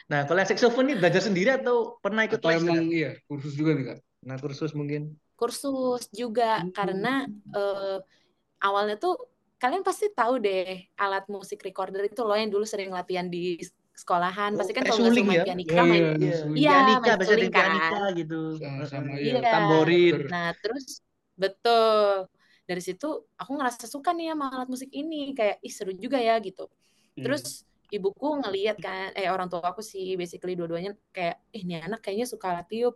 Nah 0.06 0.24
kalau 0.24 0.38
yang 0.40 0.48
saxophone 0.48 0.86
ini 0.88 0.96
belajar 0.96 1.20
sendiri 1.20 1.50
atau 1.58 1.98
pernah 2.00 2.22
ikut 2.24 2.38
Atau 2.40 2.48
les 2.48 2.62
emang 2.62 2.86
iya 2.88 3.10
kursus 3.26 3.52
juga 3.58 3.74
nih 3.74 3.84
kak? 3.92 3.98
Nah 4.24 4.36
kursus 4.38 4.72
mungkin. 4.72 5.18
Kursus 5.36 6.08
juga 6.14 6.64
karena 6.72 7.26
eh, 7.52 7.98
awalnya 8.62 8.96
tuh 8.96 9.14
kalian 9.56 9.82
pasti 9.86 10.06
tahu 10.12 10.34
deh 10.42 10.84
alat 11.00 11.24
musik 11.32 11.58
recorder 11.64 12.02
itu 12.08 12.20
loh 12.22 12.36
yang 12.36 12.52
dulu 12.52 12.64
sering 12.68 12.92
latihan 12.92 13.26
di 13.26 13.56
sekolahan. 13.96 14.52
Oh, 14.52 14.58
Pasti 14.60 14.72
kan 14.76 14.84
kayak 14.84 14.92
kalau 14.92 15.08
nggak 15.08 15.24
main 15.24 15.38
ya? 15.40 15.44
pianika 15.48 15.80
Oh, 15.80 15.86
main. 15.88 16.02
iya, 16.04 16.12
Iya. 16.20 16.36
Iya, 16.52 16.70
pianika, 16.76 17.10
main 17.16 17.26
suling 17.28 17.48
ada 17.50 17.56
pianika 17.56 17.96
kan. 17.96 18.10
gitu. 18.20 18.40
Sama-sama, 18.60 19.10
Eh, 19.16 19.20
iya. 19.24 19.32
Iya. 19.40 19.50
Tamborin. 19.52 20.14
Nah, 20.28 20.48
terus 20.60 20.84
betul. 21.36 22.28
Dari 22.66 22.82
situ 22.82 23.06
aku 23.40 23.50
ngerasa 23.56 23.84
suka 23.88 24.10
nih 24.12 24.26
sama 24.34 24.46
alat 24.52 24.68
musik 24.68 24.90
ini, 24.92 25.32
kayak 25.32 25.56
ih 25.64 25.72
seru 25.72 25.92
juga 25.96 26.18
ya 26.20 26.36
gitu. 26.44 26.68
Hmm. 27.16 27.22
Terus 27.24 27.64
ibuku 27.88 28.26
ngeliat 28.42 28.76
kan, 28.82 29.14
eh 29.16 29.30
orang 29.30 29.46
tua 29.48 29.62
aku 29.72 29.80
sih 29.80 30.18
basically 30.20 30.58
dua-duanya 30.58 30.92
kayak, 31.14 31.38
eh 31.54 31.60
ini 31.64 31.78
anak 31.80 32.02
kayaknya 32.04 32.26
suka 32.28 32.52
alat 32.52 32.66
tiup. 32.68 32.94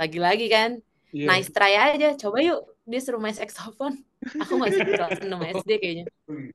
Lagi-lagi 0.00 0.46
kan. 0.50 0.70
Iya. 1.12 1.28
nice 1.28 1.52
try 1.52 1.76
aja 1.76 2.16
coba 2.16 2.40
yuk 2.40 2.71
dia 2.82 3.00
suruh 3.00 3.22
main 3.22 3.34
saxophone 3.34 4.02
aku 4.42 4.54
masih 4.58 4.82
kelas 4.86 5.22
6 5.22 5.40
SD 5.62 5.70
kayaknya 5.78 6.06
Oh, 6.26 6.34
gitu. 6.38 6.54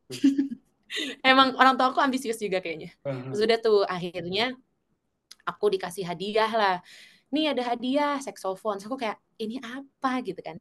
emang 1.31 1.55
orang 1.59 1.75
tua 1.75 1.91
aku 1.91 1.99
ambisius 1.99 2.39
juga 2.39 2.63
kayaknya 2.63 2.95
Aha. 3.03 3.31
Terus 3.31 3.41
udah 3.43 3.57
tuh 3.59 3.79
akhirnya 3.87 4.55
aku 5.47 5.71
dikasih 5.71 6.03
hadiah 6.03 6.51
lah. 6.51 6.75
Nih 7.31 7.51
ada 7.55 7.63
hadiah 7.63 8.19
saxophone. 8.19 8.79
Terus 8.79 8.91
aku 8.91 8.99
kayak 8.99 9.15
ini 9.39 9.63
apa 9.63 10.19
gitu 10.19 10.39
kan. 10.43 10.59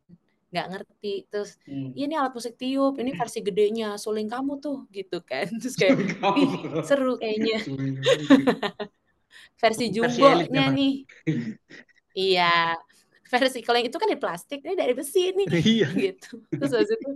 Nggak 0.55 0.67
ngerti. 0.71 1.15
Terus 1.27 1.59
Hmm. 1.67 1.91
"Iya, 1.95 2.05
ini 2.07 2.15
alat 2.15 2.31
musik 2.35 2.55
tiup, 2.55 2.95
ini 3.03 3.11
versi 3.19 3.43
gedenya, 3.43 3.99
suling 3.99 4.31
kamu 4.31 4.63
tuh 4.63 4.87
gitu 4.95 5.19
kan. 5.27 5.47
Terus 5.63 5.75
kayak 5.75 5.99
seru 6.87 7.19
kayaknya. 7.19 7.67
Versi 9.59 9.91
memang. 10.71 10.75
nih. 10.79 10.95
Iya. 12.15 12.79
Versi 13.27 13.59
kalau 13.67 13.77
yang 13.83 13.89
itu 13.91 13.99
kan 13.99 14.09
dari 14.13 14.23
plastik, 14.23 14.59
ini 14.63 14.75
dari 14.79 14.93
besi 14.95 15.35
nih 15.35 15.49
Iya. 15.67 15.87
gitu. 15.99 16.39
Terus 16.59 16.71
habis 16.75 16.91
itu 16.95 17.09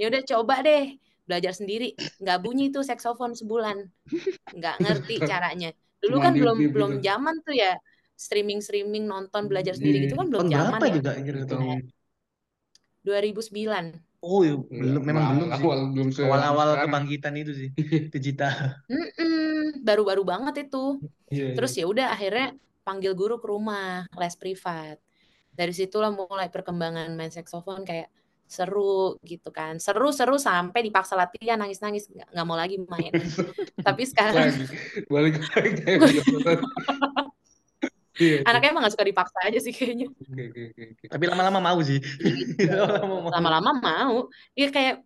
ya 0.00 0.04
udah 0.10 0.22
coba 0.30 0.54
deh 0.66 0.82
belajar 1.26 1.52
sendiri. 1.58 1.86
Nggak 2.22 2.38
bunyi 2.44 2.64
tuh 2.74 2.82
saxophone 2.86 3.34
sebulan. 3.34 3.76
Nggak 4.56 4.76
ngerti 4.82 5.14
caranya. 5.30 5.68
Dulu 6.02 6.16
Cuma 6.16 6.24
kan 6.24 6.32
belum 6.38 6.58
belum 6.74 6.92
zaman 7.02 7.34
tuh 7.46 7.54
ya 7.56 7.74
streaming 8.16 8.60
streaming 8.64 9.04
nonton 9.10 9.42
belajar 9.50 9.74
sendiri 9.76 10.06
gitu 10.06 10.14
kan 10.16 10.26
belum 10.32 10.44
Tahun 10.46 10.52
zaman 10.54 10.80
berapa 10.80 10.84
ya. 10.86 10.94
juga 10.96 11.10
anjir 11.18 11.34
Nggak 11.34 11.46
itu? 11.46 11.56
tahu. 11.58 11.74
2009. 13.04 13.86
Oh, 14.26 14.40
iya, 14.42 14.54
Iya, 14.72 14.80
belum 14.82 15.02
memang 15.08 15.24
awal- 15.24 15.36
belum 15.38 15.50
sih. 15.54 15.62
awal 15.62 15.78
belum 15.94 16.08
se- 16.16 16.24
Awal-awal 16.26 16.68
sekarang. 16.72 16.84
kebangkitan 16.90 17.34
itu 17.40 17.52
sih, 17.60 17.68
digital. 18.14 18.54
Mm-mm, 18.90 19.82
baru-baru 19.86 20.22
banget 20.32 20.54
itu. 20.70 20.78
Iya, 21.30 21.44
Terus 21.54 21.72
ya 21.78 21.84
udah 21.92 22.06
akhirnya 22.14 22.46
panggil 22.86 23.12
guru 23.18 23.34
ke 23.42 23.46
rumah 23.50 24.06
les 24.20 24.34
privat. 24.38 24.96
Dari 25.56 25.72
situlah 25.72 26.12
mulai 26.12 26.52
perkembangan 26.52 27.08
main 27.16 27.32
saxophone 27.32 27.82
kayak 27.82 28.12
seru 28.46 29.18
gitu 29.26 29.50
kan. 29.50 29.80
Seru-seru 29.82 30.38
sampai 30.38 30.86
dipaksa 30.86 31.18
latihan 31.18 31.58
nangis-nangis 31.58 32.06
nggak 32.12 32.28
nggak 32.30 32.46
mau 32.46 32.54
lagi 32.54 32.76
main. 32.84 33.10
Tapi 33.86 34.02
sekarang 34.06 34.54
balik 35.10 35.40
lagi 35.40 35.70
biasa. 35.82 36.52
Iya. 38.16 38.48
anaknya 38.48 38.72
emang 38.72 38.82
gak 38.88 38.94
suka 38.96 39.04
dipaksa 39.04 39.38
aja 39.44 39.58
sih 39.60 39.72
kayaknya. 39.76 40.08
Oke, 40.08 40.42
oke, 40.48 40.62
oke. 40.72 41.04
Tapi 41.12 41.24
lama-lama 41.28 41.60
mau 41.60 41.78
sih. 41.84 42.00
Lama-lama 42.64 43.06
mau. 43.12 43.28
Lama-lama 43.28 43.70
mau. 43.76 44.16
Ya 44.56 44.72
kayak 44.72 45.04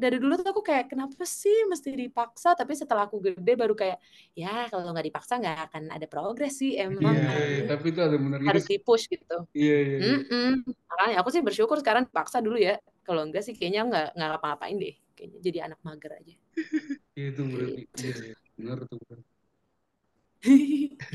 dari 0.00 0.16
dulu 0.16 0.40
tuh 0.40 0.50
aku 0.50 0.62
kayak 0.64 0.90
kenapa 0.90 1.22
sih 1.24 1.68
mesti 1.68 1.92
dipaksa? 1.92 2.56
Tapi 2.56 2.72
setelah 2.72 3.06
aku 3.06 3.20
gede 3.20 3.52
baru 3.54 3.76
kayak 3.76 3.98
ya 4.32 4.66
kalau 4.72 4.90
nggak 4.90 5.06
dipaksa 5.12 5.38
nggak 5.38 5.58
akan 5.70 5.82
ada 5.92 6.06
progres 6.08 6.58
sih 6.58 6.76
emang 6.76 7.14
Iya, 7.14 7.32
iya, 7.32 7.58
ini 7.60 7.68
tapi 7.68 7.86
itu 7.92 8.00
ada 8.00 8.16
benar 8.16 8.38
harus 8.42 8.64
dipush 8.66 9.06
gitu. 9.06 9.46
Iya, 9.52 9.76
iya. 9.84 9.96
iya. 10.00 10.10
Mm-mm. 10.16 10.50
Makanya 10.66 11.14
aku 11.20 11.28
sih 11.30 11.42
bersyukur 11.44 11.76
sekarang 11.80 12.08
dipaksa 12.08 12.40
dulu 12.40 12.56
ya. 12.56 12.80
Kalau 13.04 13.24
enggak 13.24 13.44
sih 13.44 13.54
kayaknya 13.54 13.86
nggak 13.86 14.06
nggak 14.16 14.28
ngapa-ngapain 14.36 14.76
deh. 14.76 14.94
Kayaknya 15.16 15.38
jadi 15.44 15.58
anak 15.68 15.80
mager 15.84 16.12
aja. 16.16 16.34
Iya, 17.16 17.26
itu 17.36 17.42
berarti. 17.44 17.82
Iya, 18.00 18.14
iya. 18.32 18.36
Benar 18.56 18.78
tuh. 18.88 18.98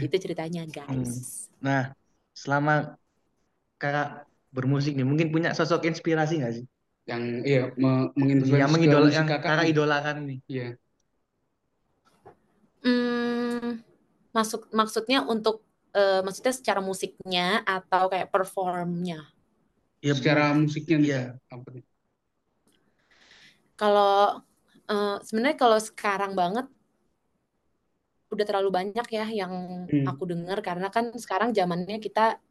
Itu 0.06 0.16
ceritanya 0.22 0.64
guys. 0.70 1.50
Nah, 1.58 1.98
selama 2.38 3.00
kakak 3.82 4.30
bermusik 4.54 4.94
nih, 4.96 5.04
mungkin 5.08 5.34
punya 5.34 5.52
sosok 5.52 5.84
inspirasi 5.90 6.40
nggak 6.40 6.54
sih? 6.62 6.66
Yang 7.10 7.24
iya 7.48 7.60
me- 7.82 8.12
menginfluence 8.20 8.62
Yang 8.62 8.72
musik 9.06 9.16
yang 9.18 9.28
kakak 9.32 9.68
idolakan 9.72 10.16
nih. 10.30 10.38
Iya. 10.54 10.66
Hmm, 12.86 13.82
masuk 14.36 14.70
maksudnya 14.74 15.26
untuk 15.26 15.66
eh, 15.98 16.22
maksudnya 16.26 16.54
secara 16.54 16.82
musiknya 16.84 17.64
atau 17.66 18.04
kayak 18.12 18.30
performnya. 18.34 19.26
Ya, 20.06 20.12
Secara 20.18 20.44
musiknya 20.62 20.96
nih, 21.02 21.10
Iya. 21.12 21.22
Apa 21.54 21.68
nih? 21.76 21.84
Kalau 23.80 24.42
eh, 24.92 25.16
sebenarnya 25.26 25.58
kalau 25.60 25.80
sekarang 25.82 26.32
banget 26.40 26.66
udah 28.34 28.46
terlalu 28.50 28.70
banyak 28.80 29.08
ya 29.18 29.26
yang 29.42 29.54
Hmm. 29.92 30.06
aku 30.10 30.24
dengar 30.32 30.58
karena 30.68 30.88
kan 30.96 31.06
sekarang 31.24 31.50
zamannya 31.58 31.98
kita 32.06 32.42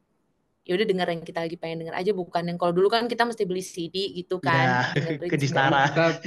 ya 0.64 0.72
udah 0.80 0.86
denger 0.88 1.08
yang 1.12 1.22
kita 1.22 1.38
lagi 1.44 1.56
pengen 1.60 1.84
denger 1.84 1.96
aja 2.00 2.10
bukan 2.16 2.42
yang 2.48 2.56
kalau 2.56 2.72
dulu 2.72 2.88
kan 2.88 3.04
kita 3.04 3.28
mesti 3.28 3.44
beli 3.44 3.60
CD 3.60 4.16
gitu 4.16 4.40
kan 4.40 4.88
Ya, 4.96 5.20
ke 5.30 5.36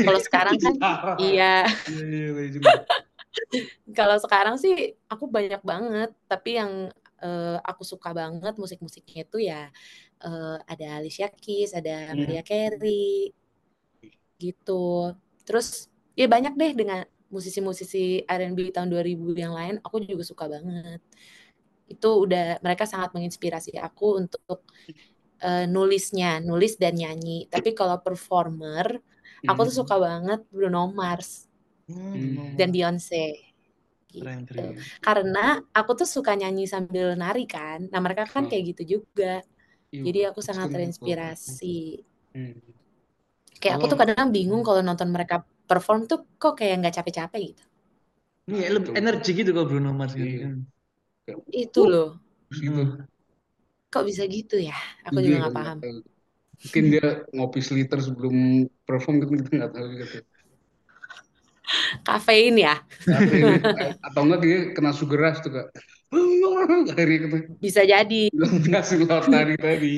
Kalau 0.06 0.22
sekarang 0.22 0.54
kan, 0.62 0.74
iya. 1.18 1.66
Iya, 1.90 2.06
iya, 2.06 2.28
iya 2.54 2.62
kalau 3.98 4.18
sekarang 4.22 4.56
sih 4.62 4.94
aku 5.10 5.26
banyak 5.30 5.62
banget 5.66 6.10
tapi 6.30 6.58
yang 6.62 6.94
eh, 7.22 7.58
aku 7.66 7.82
suka 7.82 8.14
banget 8.14 8.54
musik-musiknya 8.62 9.26
itu 9.26 9.38
ya 9.42 9.74
eh, 10.22 10.58
ada 10.70 10.86
Alicia 11.02 11.30
Keys 11.34 11.74
ada 11.74 12.14
Hmm. 12.14 12.22
Mariah 12.22 12.46
Carey 12.46 13.34
gitu. 14.38 15.14
Terus 15.48 15.90
ya 16.14 16.30
banyak 16.30 16.54
deh 16.54 16.72
dengan 16.78 17.02
musisi-musisi 17.28 18.24
R&B 18.24 18.72
tahun 18.72 18.88
2000 18.88 19.36
yang 19.36 19.52
lain 19.52 19.84
aku 19.84 20.00
juga 20.00 20.24
suka 20.24 20.48
banget 20.48 21.04
itu 21.94 22.08
udah 22.26 22.60
mereka 22.66 22.84
sangat 22.92 23.10
menginspirasi 23.16 23.72
aku 23.88 24.06
untuk 24.22 24.60
eh, 25.44 25.66
nulisnya 25.70 26.40
nulis 26.48 26.74
dan 26.82 26.94
nyanyi 27.02 27.48
tapi 27.54 27.70
kalau 27.80 27.98
performer 28.06 28.88
aku 29.50 29.60
tuh 29.68 29.74
Hmm. 29.74 29.80
suka 29.86 29.96
banget 30.08 30.40
Bruno 30.54 30.82
Mars 31.00 31.30
Hmm, 31.88 32.36
dan 32.58 32.70
Beyonce 32.74 33.24
gitu. 34.12 34.64
keren. 34.64 34.76
Karena 35.06 35.60
aku 35.78 35.92
tuh 36.00 36.10
suka 36.16 36.32
nyanyi 36.40 36.66
sambil 36.74 37.14
nari 37.20 37.46
kan. 37.46 37.80
Nah, 37.92 38.00
mereka 38.06 38.24
kan 38.28 38.44
Oh. 38.46 38.50
kayak 38.50 38.64
gitu 38.76 38.84
juga. 39.00 39.44
Iya, 39.92 40.04
Jadi 40.06 40.20
aku 40.30 40.40
sangat 40.46 40.70
terinspirasi. 40.74 42.02
Hmm. 42.34 42.52
Kayak 43.62 43.76
aku 43.78 43.86
tuh 43.92 44.00
kadang 44.02 44.30
bingung 44.38 44.62
kalau 44.68 44.82
nonton 44.88 45.10
mereka 45.16 45.36
perform 45.70 46.00
tuh 46.10 46.20
kok 46.42 46.54
kayak 46.60 46.76
nggak 46.82 46.96
capek-capek 46.98 47.42
gitu. 47.50 47.64
Ini 48.52 48.66
lebih 48.76 48.92
energi 49.02 49.30
gitu 49.40 49.50
kalau 49.56 49.68
Bruno 49.72 49.90
Mars 50.00 50.14
gitu. 50.22 50.36
Iya. 50.40 50.48
Itu 51.52 51.82
loh. 51.92 52.10
Gitu. 52.52 53.08
Kok 53.88 54.04
bisa 54.04 54.24
gitu 54.28 54.56
ya? 54.60 54.76
Aku 55.08 55.20
Iya, 55.20 55.26
juga 55.26 55.38
nggak 55.48 55.56
paham. 55.56 55.78
tahu. 55.84 55.98
Mungkin 56.58 56.84
dia 56.90 57.06
ngopi 57.36 57.60
seliter 57.62 58.00
sebelum 58.02 58.36
perform 58.88 59.16
kan 59.22 59.30
kita 59.40 59.50
nggak 59.62 59.72
tahu 59.76 59.86
juga 59.94 60.06
tuh. 60.12 60.24
Kafein 62.08 62.56
ya? 62.56 62.80
Ini- 63.08 63.60
atau 64.08 64.22
enggak 64.24 64.40
dia 64.44 64.58
kena 64.76 64.92
sugar 64.96 65.20
rush 65.20 65.40
tuh 65.44 65.52
kak. 65.52 65.68
Akhirnya 66.96 67.18
kita 67.28 67.38
Bisa 67.60 67.82
jadi. 67.84 68.32
laut 68.32 69.28
tadi 69.28 69.54
tadi. 69.60 69.94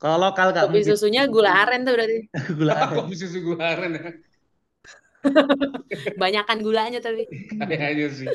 Kalau 0.00 0.16
lokal 0.18 0.50
kak, 0.50 0.68
Kopi 0.68 0.80
mungkin 0.82 0.92
susunya 0.96 1.22
gula 1.30 1.50
aren 1.54 1.86
tuh 1.86 1.92
berarti. 1.94 2.18
gula 2.58 2.72
aren. 2.74 2.96
Kok 2.98 3.06
bisa 3.12 3.26
sugar 3.30 3.58
aren 3.78 3.92
ya? 3.94 4.10
Banyakan 6.16 6.58
gulanya 6.64 6.98
tapi. 6.98 7.28
Kayaknya 7.60 8.06
sih. 8.10 8.28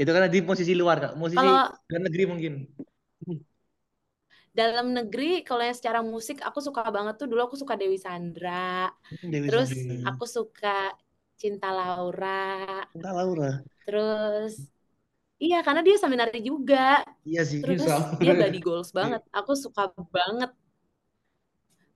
Itu 0.00 0.10
kan 0.14 0.22
di 0.34 0.40
posisi 0.48 0.72
luar 0.80 0.96
kak, 1.02 1.12
posisi 1.20 1.36
Kalau 1.38 1.76
dalam 1.88 2.02
negeri 2.06 2.22
mungkin. 2.32 2.52
dalam 4.58 4.86
negeri, 4.96 5.44
kalau 5.46 5.62
yang 5.68 5.76
secara 5.76 6.00
musik 6.14 6.36
aku 6.48 6.58
suka 6.66 6.80
banget 6.96 7.14
tuh 7.20 7.26
dulu 7.30 7.40
aku 7.46 7.56
suka 7.62 7.74
Dewi 7.80 7.98
Sandra. 8.00 8.88
Hmm, 9.10 9.30
Dewi 9.32 9.48
Terus 9.48 9.68
Sandra. 9.68 9.96
aku 10.08 10.24
suka 10.36 10.68
Cinta 11.40 11.68
Laura. 11.78 12.28
Entah 12.96 13.12
Laura. 13.16 13.50
Terus 13.86 14.52
iya 15.42 15.56
karena 15.66 15.80
dia 15.86 15.96
sambil 16.02 16.18
nari 16.22 16.40
juga. 16.50 16.76
Iya 17.28 17.42
sih. 17.50 17.60
Terus 17.62 17.82
sama. 17.86 18.06
dia 18.20 18.32
body 18.40 18.58
goals 18.66 18.90
banget. 18.98 19.22
Aku 19.38 19.52
suka 19.64 19.82
banget. 20.16 20.50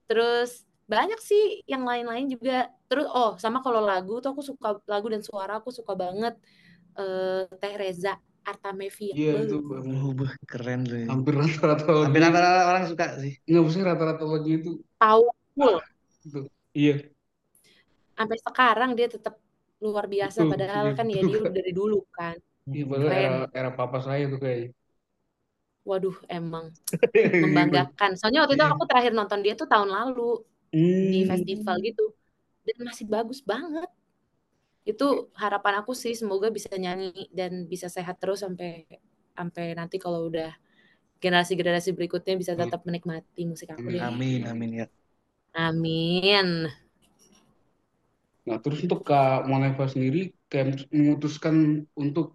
Terus 0.09 0.49
banyak 0.91 1.19
sih 1.29 1.63
yang 1.71 1.83
lain-lain 1.89 2.25
juga. 2.33 2.51
Terus 2.89 3.07
oh 3.15 3.29
sama 3.43 3.57
kalau 3.65 3.81
lagu 3.89 4.19
tuh 4.23 4.29
aku 4.35 4.43
suka 4.49 4.67
lagu 4.91 5.07
dan 5.13 5.21
suara 5.23 5.53
aku 5.59 5.69
suka 5.71 5.93
banget 6.03 6.33
eh 6.97 7.41
Teh 7.61 7.73
Reza 7.81 8.13
Artamevia. 8.41 9.13
Iya 9.13 9.31
itu 9.45 9.55
Oh, 9.61 10.11
bah, 10.17 10.33
keren 10.49 10.79
tuh. 10.89 10.97
hampir 11.11 11.33
rata-rata. 11.37 11.83
Hampir 12.05 12.21
rata-rata 12.25 12.61
orang 12.71 12.83
suka 12.91 13.05
sih. 13.21 13.33
Nggak 13.49 13.61
mesti 13.65 13.79
rata-rata 13.89 14.23
lagu 14.25 14.49
itu. 14.49 14.69
Powerful. 14.99 15.81
Itu. 16.25 16.39
Iya. 16.73 16.93
Sampai 18.17 18.37
sekarang 18.45 18.89
dia 18.97 19.07
tetap 19.09 19.35
luar 19.81 20.05
biasa 20.05 20.45
Betul, 20.45 20.51
padahal 20.53 20.85
iya, 20.85 20.97
kan 20.97 21.05
ya 21.09 21.21
betul. 21.21 21.29
dia 21.29 21.37
udah 21.41 21.53
dari 21.57 21.71
dulu 21.73 21.99
kan. 22.13 22.35
Iya 22.69 22.83
padahal 22.91 23.11
era, 23.25 23.37
era 23.59 23.69
papa 23.77 23.97
saya 24.05 24.23
tuh 24.31 24.39
kayaknya. 24.43 24.69
Waduh, 25.89 26.13
emang 26.29 26.65
Iya, 27.17 27.29
membanggakan. 27.43 28.11
Soalnya 28.17 28.39
waktu 28.45 28.53
itu 28.57 28.65
aku 28.69 28.83
terakhir 28.89 29.11
nonton 29.17 29.39
dia 29.45 29.53
tuh 29.57 29.67
tahun 29.73 29.89
lalu 29.89 30.21
di 31.11 31.19
Hmm. 31.21 31.29
festival 31.31 31.75
gitu. 31.87 32.03
Dan 32.65 32.77
masih 32.89 33.05
bagus 33.09 33.39
banget. 33.51 33.89
Itu 34.85 35.29
harapan 35.37 35.81
aku 35.85 35.93
sih 35.93 36.13
semoga 36.17 36.49
bisa 36.49 36.69
nyanyi 36.77 37.29
dan 37.33 37.65
bisa 37.69 37.87
sehat 37.91 38.17
terus 38.21 38.41
sampai 38.45 38.85
sampai 39.37 39.65
nanti 39.79 39.97
kalau 40.01 40.27
udah 40.29 40.51
generasi-generasi 41.23 41.91
berikutnya 41.97 42.35
bisa 42.41 42.53
Hmm. 42.55 42.61
tetap 42.61 42.81
menikmati 42.87 43.43
musik 43.49 43.69
aku 43.75 43.87
Amin. 43.87 43.97
deh. 43.97 44.07
Amin, 44.07 44.41
amin 44.47 44.71
ya. 44.79 44.85
Amin. 45.55 46.67
Nah, 48.47 48.57
terus 48.63 48.79
untuk 48.85 48.99
Kak 49.07 49.45
Moneva 49.49 49.85
sendiri 49.93 50.19
kayak 50.49 50.67
memutuskan 50.97 51.55
untuk 52.03 52.25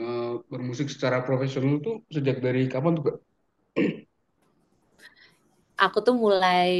eh, 0.00 0.32
bermusik 0.52 0.88
secara 0.94 1.18
profesional 1.28 1.74
tuh 1.86 1.94
sejak 2.16 2.36
dari 2.46 2.62
kapan 2.72 2.92
tuh 2.98 3.04
Kak? 3.08 3.16
aku 5.76 5.98
tuh 6.06 6.14
mulai 6.16 6.70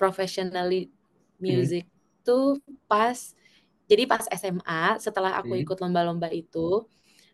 professionally 0.00 0.92
music 1.40 1.84
tuh 2.26 2.60
pas 2.90 3.16
jadi 3.86 4.02
pas 4.04 4.26
SMA 4.28 4.82
setelah 4.98 5.34
aku 5.36 5.52
Hmm. 5.52 5.62
ikut 5.62 5.78
lomba-lomba 5.78 6.28
itu 6.28 6.84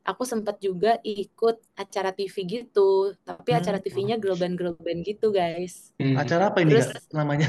aku 0.02 0.22
sempat 0.22 0.58
juga 0.58 0.98
ikut 1.00 1.62
acara 1.74 2.10
TV 2.10 2.34
gitu 2.44 3.14
tapi 3.22 3.50
Hmm. 3.50 3.58
acara 3.58 3.78
TV-nya 3.78 4.16
girl 4.16 4.34
band 4.34 4.54
girl 4.54 4.74
band 4.76 5.00
gitu 5.02 5.30
guys 5.30 5.94
Hmm. 5.96 6.16
Acara 6.16 6.50
apa 6.50 6.60
ini 6.60 6.74
Terus- 6.74 6.90
Kak, 6.92 7.12
namanya? 7.12 7.48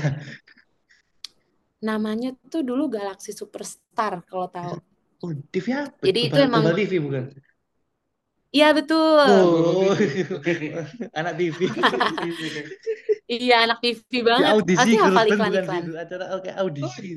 namanya 1.80 2.32
tuh 2.48 2.62
dulu 2.62 2.88
Galaxy 2.88 3.32
Superstar 3.32 4.24
kalau 4.24 4.48
tahu 4.48 4.80
Oh, 5.20 5.32
TV 5.50 5.72
apa? 5.72 6.04
Jadi 6.04 6.20
itu 6.28 6.36
emang- 6.38 6.68
TV 6.70 7.00
bukan? 7.00 7.32
iya 8.52 8.70
betul 8.70 9.24
Oh, 9.24 9.96
anak 11.20 11.34
TV. 11.36 11.58
iya 13.26 13.64
anak 13.64 13.80
TV 13.80 14.20
banget 14.20 14.52
audisi 14.52 14.78
pasti 14.78 14.94
girl 14.94 15.06
hafal 15.10 15.26
iklan-iklan 15.26 15.82
gitu. 15.82 15.92
Acara 15.98 16.26
oke 16.36 16.50
audisi. 16.54 17.10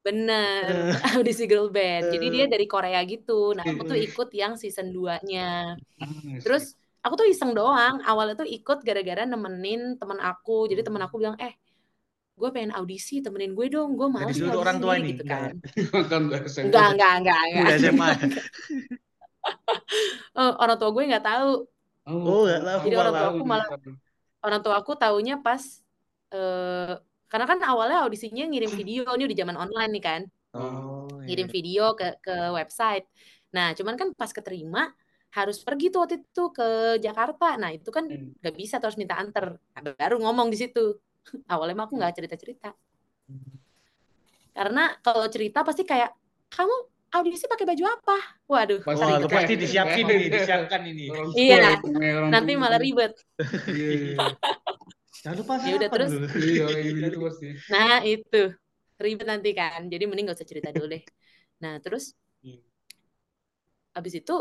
Bener 0.00 0.64
Eh. 0.64 0.96
audisi 1.20 1.44
girl 1.44 1.68
band 1.68 2.08
jadi 2.08 2.26
Eh. 2.26 2.32
dia 2.32 2.44
dari 2.48 2.64
Korea 2.64 3.00
gitu 3.04 3.52
nah 3.52 3.62
aku 3.62 3.84
tuh 3.84 3.98
ikut 3.98 4.28
yang 4.32 4.56
season 4.56 4.90
2-nya 4.90 5.76
Ah, 6.00 6.08
Terus 6.40 6.72
aku 7.00 7.16
tuh 7.16 7.28
iseng 7.28 7.52
doang. 7.52 8.00
Awalnya 8.00 8.40
tuh 8.40 8.48
ikut 8.48 8.80
gara-gara 8.80 9.24
nemenin 9.24 9.96
temen 9.96 10.16
aku. 10.16 10.64
Jadi 10.64 10.80
temen 10.80 11.00
aku 11.00 11.16
bilang, 11.16 11.36
eh, 11.36 11.56
gue 12.32 12.48
pengen 12.48 12.72
audisi, 12.72 13.20
temenin 13.20 13.52
gue 13.52 13.68
dong. 13.68 13.96
Gue 13.96 14.08
disuruh 14.08 14.52
audisi 14.52 14.60
orang 14.60 14.76
tua 14.80 14.92
sendiri," 14.96 15.00
ini. 15.00 15.10
gitu 15.12 15.22
Enggak 15.24 15.40
kan. 15.40 16.22
Enggak, 16.60 16.88
enggak, 16.92 17.12
enggak, 17.20 17.40
enggak. 17.40 17.66
SMA. 17.76 18.08
Eh, 20.36 20.52
orang 20.56 20.76
tua 20.80 20.90
gue 20.92 21.04
nggak 21.08 21.24
tahu. 21.24 21.50
Oh, 22.04 22.42
nggak 22.44 22.62
tahu. 22.64 22.78
Jadi 22.88 22.96
orang 22.96 23.12
tua 23.14 23.28
aku 23.28 23.44
malah- 23.44 23.70
Orang 24.40 24.60
tua 24.64 24.74
aku 24.80 24.92
taunya 24.96 25.36
pas 25.36 25.62
eh 26.32 26.94
karena 27.30 27.46
kan 27.46 27.58
awalnya 27.62 28.02
audisinya 28.02 28.44
ngirim 28.50 28.74
video 28.74 29.06
ini 29.14 29.30
di 29.30 29.36
zaman 29.38 29.54
online 29.54 29.90
nih 29.94 30.02
kan. 30.02 30.22
Oh, 30.50 31.06
Ngirim 31.22 31.46
iya. 31.46 31.54
video 31.54 31.84
ke 31.94 32.18
ke 32.18 32.34
website. 32.50 33.06
Nah, 33.54 33.70
cuman 33.78 33.94
kan 33.94 34.10
pas 34.18 34.34
keterima 34.34 34.90
harus 35.30 35.62
pergi 35.62 35.94
tuh 35.94 36.02
waktu 36.02 36.26
itu 36.26 36.44
ke 36.50 36.98
Jakarta. 36.98 37.54
Nah, 37.54 37.70
itu 37.70 37.86
kan 37.94 38.10
Hmm. 38.10 38.34
nggak 38.42 38.54
bisa 38.58 38.82
terus 38.82 38.98
minta 38.98 39.14
anter. 39.14 39.62
Nah, 39.78 39.94
baru 39.94 40.18
ngomong 40.18 40.50
di 40.50 40.58
situ. 40.58 40.98
Awalnya 41.52 41.78
mah 41.78 41.84
aku 41.86 41.94
nggak 42.02 42.14
cerita-cerita. 42.18 42.74
Karena 44.50 44.90
kalau 44.98 45.30
cerita 45.30 45.62
pasti 45.62 45.86
kayak 45.86 46.10
kamu 46.50 46.74
audisi 47.14 47.46
pakai 47.46 47.66
baju 47.66 47.84
apa? 47.90 48.18
Waduh, 48.50 48.82
Pasti 48.82 49.02
Wah, 49.06 49.30
pasti 49.30 49.54
disiapin 49.54 50.06
ini, 50.10 50.26
disiapkan 50.34 50.82
ini. 50.82 51.06
Iya. 51.38 51.78
Nanti 52.26 52.58
malah 52.58 52.78
ribet. 52.82 53.14
Iya, 55.20 55.36
iya. 55.36 55.36
Jangan 55.36 55.36
lupa 55.40 55.54
Ya 55.60 55.72
udah, 55.76 55.88
terus-. 55.92 56.16
Iya, 56.40 56.64
gitu 56.88 57.18
pasti. 57.26 57.46
Nah, 57.72 57.96
itu. 58.04 58.42
Ribet 59.00 59.26
nanti 59.28 59.50
kan. 59.56 59.80
Jadi 59.88 60.04
mending 60.08 60.24
gak 60.28 60.38
usah 60.40 60.48
cerita 60.48 60.68
dulu 60.72 60.86
deh. 60.92 61.02
Nah, 61.60 61.80
terus 61.80 62.16
Hmm. 62.40 62.56
abis 63.92 64.14
itu 64.24 64.34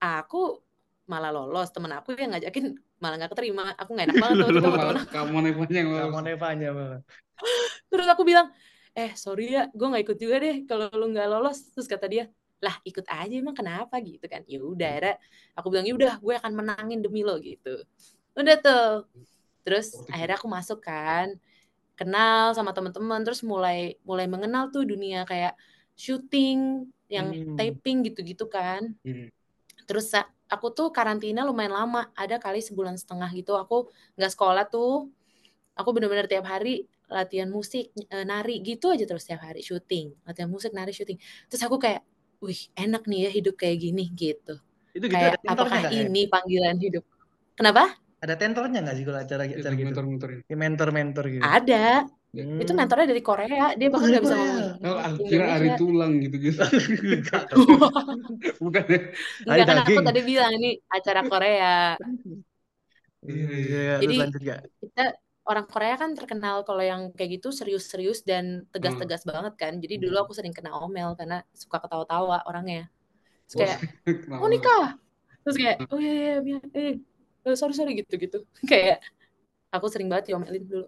aku 0.00 0.60
malah 1.08 1.30
lolos. 1.32 1.72
Temen 1.72 1.92
aku 1.96 2.16
yang 2.16 2.36
ngajakin 2.36 2.76
malah 3.00 3.16
gak 3.20 3.32
keterima. 3.32 3.72
Aku 3.80 3.96
gak 3.96 4.12
enak 4.12 4.18
banget 4.20 4.36
tuh 4.44 4.48
sama 4.60 4.76
temen. 4.76 4.96
Kamu 5.08 5.36
nepanya 5.44 5.76
yang 5.80 5.88
Kamu. 5.92 6.18
Nevanya 6.24 6.68
malah. 6.72 7.00
Terus 7.92 8.06
aku 8.08 8.22
bilang, 8.24 8.48
eh 8.96 9.12
sorry 9.16 9.56
ya, 9.56 9.68
gue 9.72 9.86
gak 9.88 10.02
ikut 10.04 10.18
juga 10.20 10.36
deh 10.40 10.56
kalau 10.68 10.88
lu 10.92 11.12
gak 11.12 11.28
lolos. 11.28 11.58
Terus 11.72 11.88
kata 11.88 12.06
dia, 12.08 12.24
lah 12.60 12.76
ikut 12.88 13.04
aja 13.08 13.34
emang 13.36 13.56
kenapa 13.56 14.00
gitu 14.00 14.24
kan. 14.28 14.42
Ya 14.48 14.58
udah, 14.60 15.16
aku 15.56 15.66
bilang, 15.72 15.86
yaudah 15.88 16.16
gue 16.20 16.34
akan 16.40 16.52
menangin 16.56 17.00
demi 17.04 17.20
lo 17.24 17.36
gitu. 17.40 17.84
Udah 18.36 18.56
tuh. 18.60 19.08
Terus 19.66 19.86
Waktu 19.92 20.12
itu. 20.14 20.14
akhirnya 20.14 20.36
aku 20.38 20.48
masuk 20.50 20.78
kan, 20.86 21.34
kenal 21.98 22.54
sama 22.56 22.72
teman-teman, 22.76 23.20
terus 23.26 23.42
mulai 23.46 23.98
mulai 24.08 24.26
mengenal 24.30 24.70
tuh 24.74 24.84
dunia 24.88 25.24
kayak 25.28 25.54
syuting, 25.98 26.88
yang 27.10 27.34
Hmm. 27.34 27.56
taping 27.58 28.02
gitu-gitu 28.06 28.46
kan. 28.50 28.94
Hmm. 29.04 29.28
Terus 29.88 30.10
aku 30.50 30.66
tuh 30.74 30.88
karantina 30.96 31.42
lumayan 31.46 31.74
lama, 31.74 32.10
ada 32.18 32.36
kali 32.42 32.60
sebulan 32.62 32.96
setengah 32.98 33.30
gitu. 33.38 33.54
Aku 33.58 33.90
nggak 34.18 34.32
sekolah 34.34 34.64
tuh, 34.70 35.10
aku 35.78 35.90
bener-bener 35.96 36.26
tiap 36.30 36.46
hari 36.48 36.86
latihan 37.10 37.50
musik, 37.52 37.92
eh, 38.12 38.24
nari 38.26 38.62
gitu 38.66 38.90
aja 38.94 39.04
terus 39.08 39.24
tiap 39.28 39.42
hari 39.46 39.62
syuting, 39.62 40.14
latihan 40.26 40.50
musik, 40.50 40.72
nari, 40.74 40.92
syuting. 40.96 41.18
Terus 41.50 41.62
aku 41.66 41.76
kayak, 41.82 42.02
wih 42.44 42.60
enak 42.78 43.04
nih 43.10 43.20
ya 43.28 43.30
hidup 43.38 43.54
kayak 43.60 43.78
gini 43.84 44.10
gitu. 44.14 44.58
Itu 44.94 45.06
gitu 45.12 45.24
Kayak 45.24 45.40
apakah 45.48 45.82
ya? 45.84 45.90
ini 45.92 46.26
panggilan 46.32 46.76
hidup? 46.82 47.04
Kenapa? 47.58 47.96
Ada 48.16 48.34
tentornya 48.40 48.78
nggak 48.80 48.96
sih 48.96 49.04
kalau 49.04 49.20
acara 49.20 49.42
Itu 49.44 49.60
acara 49.60 49.74
gitu? 49.76 49.86
muter-muterin. 49.92 50.38
Ini 50.48 50.56
mentor-mentor 50.56 51.24
gitu. 51.28 51.44
Ada. 51.44 51.86
Hmm. 52.36 52.60
Itu 52.60 52.72
mentornya 52.76 53.06
dari 53.08 53.22
Korea, 53.24 53.64
dia 53.76 53.88
bahkan 53.88 54.08
nggak 54.12 54.24
bisa 54.24 54.36
Korea. 54.36 54.48
ngomong 54.52 54.68
Oh, 54.84 54.98
aku 55.00 55.20
kira 55.24 55.44
ari 55.56 55.68
tulang. 55.80 56.12
Enggak 56.20 57.42
dong. 57.48 57.68
Bukan 58.64 58.84
ya? 58.88 59.00
Enggak 59.44 59.66
kan 59.68 59.76
aku 59.84 60.00
tadi 60.04 60.20
bilang 60.24 60.52
ini 60.56 60.70
acara 60.88 61.20
Korea. 61.24 61.76
Iya, 63.26 63.46
iya. 63.56 63.78
Iya, 63.82 63.94
Jadi 64.00 64.16
kita 64.84 65.04
orang 65.46 65.66
Korea 65.70 65.94
kan 65.96 66.10
terkenal 66.12 66.56
kalau 66.66 66.82
yang 66.82 67.02
kayak 67.14 67.40
gitu 67.40 67.48
serius-serius 67.54 68.26
dan 68.26 68.66
tegas-tegas 68.74 69.22
banget 69.24 69.54
kan. 69.56 69.72
Jadi 69.78 69.94
dulu 70.02 70.16
aku 70.26 70.32
sering 70.34 70.52
kena 70.52 70.74
omel 70.76 71.14
karena 71.14 71.40
suka 71.54 71.78
ketawa-tawa 71.78 72.42
orangnya. 72.44 72.90
Terus 73.46 73.56
kayak, 73.62 73.78
Kenapa? 74.26 74.42
oh 74.42 74.48
nikah? 74.50 74.86
Terus 75.46 75.56
kayak, 75.56 75.76
oh 75.88 75.98
iya 76.02 76.12
iya 76.42 76.58
iya, 76.74 76.92
eh, 77.46 77.56
sorry 77.56 77.74
sorry 77.78 77.92
gitu-gitu. 78.02 78.42
kayak 78.70 78.98
aku 79.70 79.86
sering 79.86 80.10
banget 80.10 80.34
diomelin 80.34 80.66
dulu. 80.66 80.86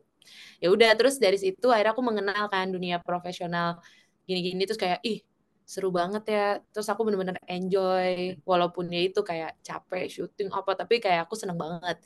Ya 0.61 0.69
udah 0.69 0.91
terus 0.99 1.17
dari 1.17 1.39
situ 1.41 1.67
akhirnya 1.73 1.97
aku 1.97 2.05
mengenal 2.05 2.51
kan 2.53 2.69
dunia 2.69 3.01
profesional 3.01 3.81
gini-gini 4.29 4.69
terus 4.69 4.77
kayak 4.77 5.01
ih 5.07 5.25
seru 5.65 5.89
banget 5.95 6.25
ya. 6.29 6.47
Terus 6.75 6.89
aku 6.91 7.07
bener-bener 7.07 7.39
enjoy 7.49 8.37
walaupun 8.45 8.91
ya 8.91 9.01
itu 9.09 9.21
kayak 9.25 9.57
capek 9.65 10.11
syuting 10.11 10.53
apa 10.53 10.77
tapi 10.77 11.01
kayak 11.01 11.31
aku 11.31 11.39
seneng 11.39 11.57
banget. 11.57 12.03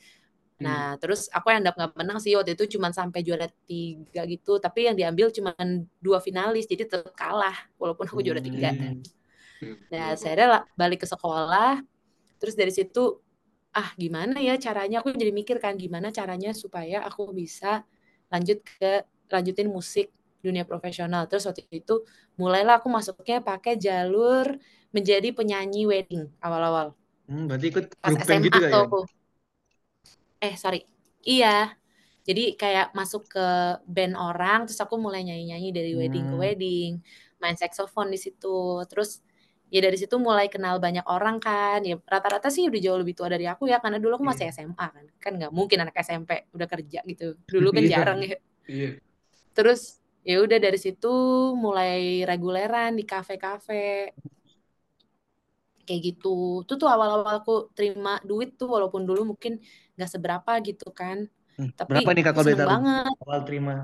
Nah, 0.63 0.95
terus 1.03 1.27
aku 1.35 1.51
yang 1.51 1.67
nggak 1.67 1.99
menang 1.99 2.23
sih 2.23 2.39
waktu 2.39 2.55
itu 2.55 2.79
cuma 2.79 2.95
sampai 2.95 3.27
juara 3.27 3.51
tiga 3.67 4.23
gitu, 4.31 4.63
tapi 4.63 4.87
yang 4.87 4.95
diambil 4.95 5.35
cuma 5.35 5.51
dua 5.99 6.23
finalis, 6.23 6.71
jadi 6.71 6.87
tetap 6.87 7.11
kalah 7.19 7.67
walaupun 7.83 8.07
aku 8.07 8.23
juara 8.23 8.39
tiga. 8.39 8.71
Hmm. 8.71 9.03
Nah, 9.91 10.15
saya 10.15 10.63
balik 10.79 11.03
ke 11.03 11.09
sekolah, 11.11 11.83
terus 12.39 12.55
dari 12.55 12.71
situ 12.71 13.22
ah 13.79 13.91
gimana 14.03 14.37
ya 14.49 14.55
caranya? 14.65 14.97
Aku 15.01 15.09
jadi 15.23 15.33
mikir 15.41 15.57
kan 15.65 15.75
gimana 15.85 16.09
caranya 16.19 16.51
supaya 16.63 16.97
aku 17.09 17.23
bisa 17.41 17.67
lanjut 18.33 18.59
ke 18.67 19.05
lanjutin 19.33 19.69
musik 19.77 20.07
dunia 20.45 20.65
profesional. 20.71 21.23
Terus 21.31 21.45
waktu 21.49 21.63
itu 21.73 21.95
mulailah 22.41 22.75
aku 22.81 22.89
masuknya 22.93 23.39
pakai 23.45 23.75
jalur 23.81 24.47
menjadi 24.95 25.29
penyanyi 25.39 25.89
wedding 25.89 26.29
awal-awal 26.45 26.93
Hmm, 27.29 27.43
berarti 27.49 27.67
ikut 27.73 27.87
pas 28.03 28.15
grup 28.15 28.21
band 28.27 28.43
SMA 28.45 28.47
gitu 28.47 28.59
ya? 28.69 28.83
aku. 28.83 28.97
Eh 30.43 30.55
sorry, 30.59 30.83
iya. 31.27 31.77
Jadi 32.29 32.55
kayak 32.61 32.95
masuk 32.99 33.27
ke 33.35 33.45
band 33.87 34.15
orang, 34.15 34.59
terus 34.67 34.79
aku 34.85 34.95
mulai 34.97 35.27
nyanyi-nyanyi 35.27 35.69
dari 35.75 35.93
wedding 35.99 36.25
ke 36.31 36.35
Hmm. 36.35 36.39
wedding, 36.39 36.91
main 37.43 37.57
saxophone 37.59 38.11
di 38.15 38.19
situ. 38.25 38.83
Terus 38.91 39.23
ya 39.73 39.81
dari 39.87 39.97
situ 39.97 40.17
mulai 40.21 40.47
kenal 40.53 40.77
banyak 40.85 41.05
orang 41.09 41.37
kan. 41.41 41.81
Ya 41.89 41.97
rata-rata 42.13 42.49
sih 42.55 42.69
udah 42.71 42.81
jauh 42.85 42.99
lebih 43.03 43.15
tua 43.19 43.29
dari 43.35 43.47
aku 43.53 43.65
ya, 43.73 43.79
karena 43.83 43.99
dulu 44.03 44.13
aku 44.21 44.27
masih 44.31 44.45
SMA 44.53 44.87
kan. 44.97 45.05
Kan 45.23 45.33
nggak 45.41 45.53
mungkin 45.59 45.79
anak 45.85 45.97
SMP 46.07 46.31
udah 46.57 46.69
kerja 46.69 46.99
gitu. 47.11 47.25
Dulu 47.49 47.69
kan 47.77 47.83
Iya. 47.89 47.95
jarang 47.95 48.19
ya. 48.23 48.37
Iya. 48.69 48.89
Terus 49.57 49.81
ya 50.23 50.37
udah 50.45 50.59
dari 50.63 50.79
situ 50.79 51.13
mulai 51.59 52.23
reguleran 52.29 52.95
di 52.99 53.05
kafe-kafe 53.09 54.15
kayak 55.87 56.01
gitu. 56.09 56.63
Itu 56.65 56.73
tuh 56.81 56.89
awal-awal 56.89 57.43
aku 57.43 57.53
terima 57.77 58.23
duit 58.29 58.55
tuh 58.61 58.69
walaupun 58.71 59.03
dulu 59.09 59.35
mungkin 59.35 59.59
nggak 59.99 60.11
seberapa 60.15 60.53
gitu 60.63 60.89
kan. 60.95 61.27
Hmm, 61.59 61.69
Tapi 61.77 61.91
Berapa 61.91 62.11
nih 62.17 62.23
kak 62.25 62.35
kalau 62.37 62.53
banget. 62.73 63.13
Awal 63.25 63.41
terima 63.49 63.75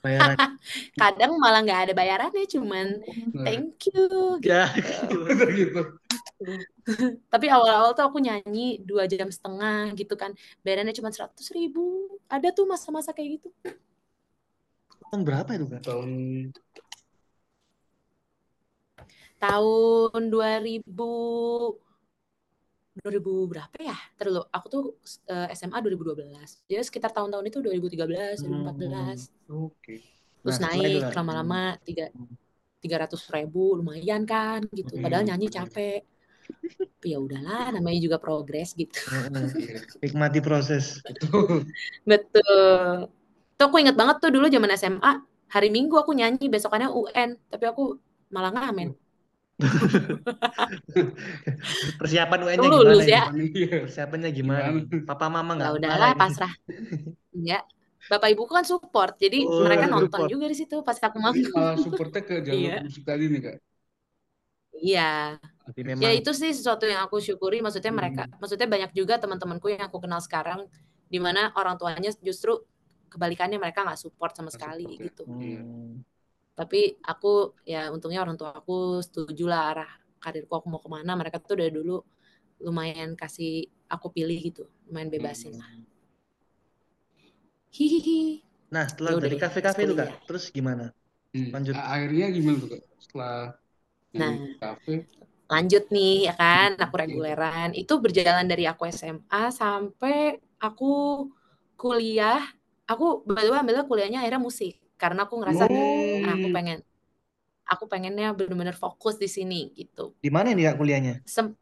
bayaran. 0.00 0.36
Kadang 1.00 1.36
malah 1.36 1.60
nggak 1.64 1.80
ada 1.88 1.92
bayarannya, 1.92 2.46
cuman 2.48 2.86
Nah, 3.34 3.44
thank 3.44 3.78
you 3.90 4.40
gitu. 4.40 4.50
Ya, 4.50 4.68
gitu. 5.54 5.80
Tapi 7.32 7.46
awal-awal 7.52 7.92
tuh 7.92 8.04
aku 8.06 8.18
nyanyi 8.18 8.80
dua 8.82 9.04
jam 9.06 9.28
setengah 9.28 9.92
gitu 9.94 10.14
kan. 10.16 10.34
Bayarannya 10.64 10.96
cuma 10.96 11.12
seratus 11.12 11.52
ribu. 11.52 12.08
Ada 12.26 12.52
tuh 12.54 12.66
masa-masa 12.66 13.12
kayak 13.14 13.40
gitu. 13.40 13.48
tahun 15.10 15.26
berapa 15.26 15.50
itu 15.58 15.66
kak? 15.66 15.82
Tahun 15.82 16.10
Tahun 19.40 20.22
2000 20.28 21.89
2000 22.98 23.46
berapa 23.50 23.76
ya? 23.78 23.96
Terlalu 24.18 24.40
aku 24.56 24.66
tuh 24.74 24.82
eh, 25.30 25.46
SMA 25.58 25.78
2012. 25.84 26.48
Jadi 26.68 26.82
sekitar 26.88 27.10
tahun-tahun 27.16 27.46
itu 27.50 27.58
2013, 27.62 28.34
2014. 28.42 29.18
oke. 29.50 29.94
Terus 30.42 30.58
Nah, 30.60 30.64
naik 30.64 31.04
lama-lama 31.16 31.76
tiga 31.86 32.04
tiga 32.82 32.96
ratus 33.02 33.22
ribu 33.34 33.76
lumayan 33.78 34.22
kan 34.32 34.60
gitu. 34.78 34.96
Padahal 35.02 35.24
Hmm, 35.24 35.28
nyanyi 35.28 35.46
bener. 35.46 35.52
capek. 35.56 36.00
Ya 37.00 37.16
udahlah, 37.16 37.72
namanya 37.76 37.98
juga 38.04 38.16
progres 38.20 38.76
gitu. 38.76 39.00
Iya, 39.08 39.40
Nikmati 40.02 40.40
proses. 40.46 40.86
betul. 41.04 41.48
Betul. 42.10 43.08
Tuh 43.56 43.64
aku 43.68 43.76
inget 43.82 43.96
banget 44.00 44.16
tuh 44.22 44.30
dulu 44.34 44.46
zaman 44.48 44.70
SMA, 44.80 45.12
hari 45.54 45.68
Minggu 45.74 45.94
aku 46.00 46.12
nyanyi, 46.16 46.48
besokannya 46.52 46.88
UN, 46.92 47.30
tapi 47.52 47.64
aku 47.70 47.82
malah 48.34 48.50
ngamen. 48.54 48.88
Persiapan 52.00 52.38
UN-nya 52.44 52.68
gimana 52.68 52.82
lulus 52.82 53.06
ya? 53.06 53.22
Iya. 53.32 53.76
Persiapannya 53.86 54.30
gimana? 54.32 54.68
Gimana? 54.72 55.04
Papa 55.06 55.26
mama 55.28 55.52
Ya 55.52 55.56
nggak 55.58 55.72
udahlah, 55.78 55.96
marah 55.96 56.10
ini? 56.10 56.20
pasrah. 56.20 56.52
Enggak. 57.32 57.62
Bapak 58.00 58.28
ibuku 58.32 58.50
kan 58.50 58.64
support, 58.64 59.12
jadi 59.20 59.44
Oh, 59.44 59.60
mereka 59.62 59.84
nonton 59.86 60.08
support. 60.08 60.30
juga 60.32 60.44
di 60.48 60.56
situ 60.56 60.76
pas 60.80 60.96
aku 60.96 61.20
manggung. 61.20 61.52
malah 61.52 61.76
supportnya 61.76 62.22
ke 62.24 62.34
jalur 62.40 62.58
Iya. 62.58 62.76
musik 62.82 63.04
tadi 63.04 63.24
nih 63.28 63.40
kak. 63.44 63.56
Iya. 64.72 65.10
Tapi 65.68 65.80
Ya 65.84 65.86
memang 65.94 66.12
itu 66.16 66.30
sih 66.32 66.50
sesuatu 66.50 66.88
yang 66.88 67.04
aku 67.04 67.20
syukuri, 67.20 67.60
maksudnya 67.60 67.92
mereka, 67.92 68.24
Hmm. 68.26 68.40
maksudnya 68.40 68.66
banyak 68.66 68.90
juga 68.96 69.20
teman-temanku 69.20 69.68
yang 69.68 69.84
aku 69.86 70.00
kenal 70.00 70.18
sekarang, 70.18 70.64
di 71.06 71.20
mana 71.20 71.52
orang 71.54 71.76
tuanya 71.76 72.10
justru 72.24 72.64
kebalikannya 73.12 73.60
mereka 73.60 73.84
nggak 73.84 74.00
support 74.00 74.32
sama 74.32 74.48
sekali 74.48 74.88
support 74.88 74.96
ya. 74.96 75.04
gitu. 75.06 75.22
Hmm, 75.28 76.00
Tapi 76.58 77.00
aku 77.02 77.56
ya 77.64 77.88
untungnya 77.94 78.20
orang 78.20 78.36
tua 78.36 78.52
aku 78.52 79.00
setuju 79.00 79.48
lah 79.48 79.62
arah 79.72 79.90
karirku 80.20 80.52
aku 80.52 80.66
mau 80.68 80.80
ke 80.82 80.88
mana. 80.92 81.16
Mereka 81.16 81.40
tuh 81.40 81.56
dari 81.56 81.72
dulu 81.72 82.00
lumayan 82.60 83.16
kasih 83.16 83.64
aku 83.88 84.12
pilih 84.12 84.36
gitu, 84.38 84.68
lumayan 84.88 85.08
bebasin 85.08 85.56
lah. 85.56 85.70
Hihihi. 87.72 88.42
Nah, 88.70 88.84
setelah 88.86 89.10
Ya 89.10 89.16
udah 89.16 89.24
dari 89.26 89.36
deh, 89.36 89.42
kafe-kafe 89.42 89.80
itu 89.86 89.94
kak, 89.96 90.10
terus 90.28 90.44
gimana? 90.52 90.84
Hmm. 91.32 91.50
Lanjut. 91.54 91.74
Akhirnya 91.74 92.26
gimana 92.30 92.56
tuh 92.60 92.68
kak? 92.76 92.82
Setelah 93.00 93.34
Nah. 94.10 94.34
kafe. 94.58 94.94
Lanjut 95.50 95.84
nih 95.90 96.30
ya 96.30 96.34
kan, 96.38 96.70
aku 96.78 96.94
Iya. 96.94 97.02
reguleran. 97.06 97.68
Itu 97.74 97.98
berjalan 97.98 98.46
dari 98.46 98.64
aku 98.70 98.86
SMA 98.86 99.50
sampai 99.50 100.38
aku 100.62 101.26
kuliah. 101.74 102.42
Aku 102.86 103.22
by 103.26 103.42
the 103.46 103.50
way 103.54 103.58
ambilnya 103.62 103.86
kuliahnya 103.86 104.18
akhirnya 104.22 104.42
musik 104.42 104.74
karena 105.02 105.20
aku 105.26 105.34
ngerasa 105.40 105.64
Oh, 105.70 106.20
"Ah, 106.26 106.34
aku 106.38 106.48
pengen 106.56 106.78
aku 107.72 107.84
pengennya 107.92 108.26
benar-benar 108.38 108.76
fokus 108.84 109.14
di 109.22 109.28
sini 109.36 109.60
gitu. 109.80 110.02
di 110.24 110.28
mana 110.34 110.48
nih 110.56 110.64
kak 110.68 110.76
kuliahnya? 110.80 111.14
Sem- 111.34 111.56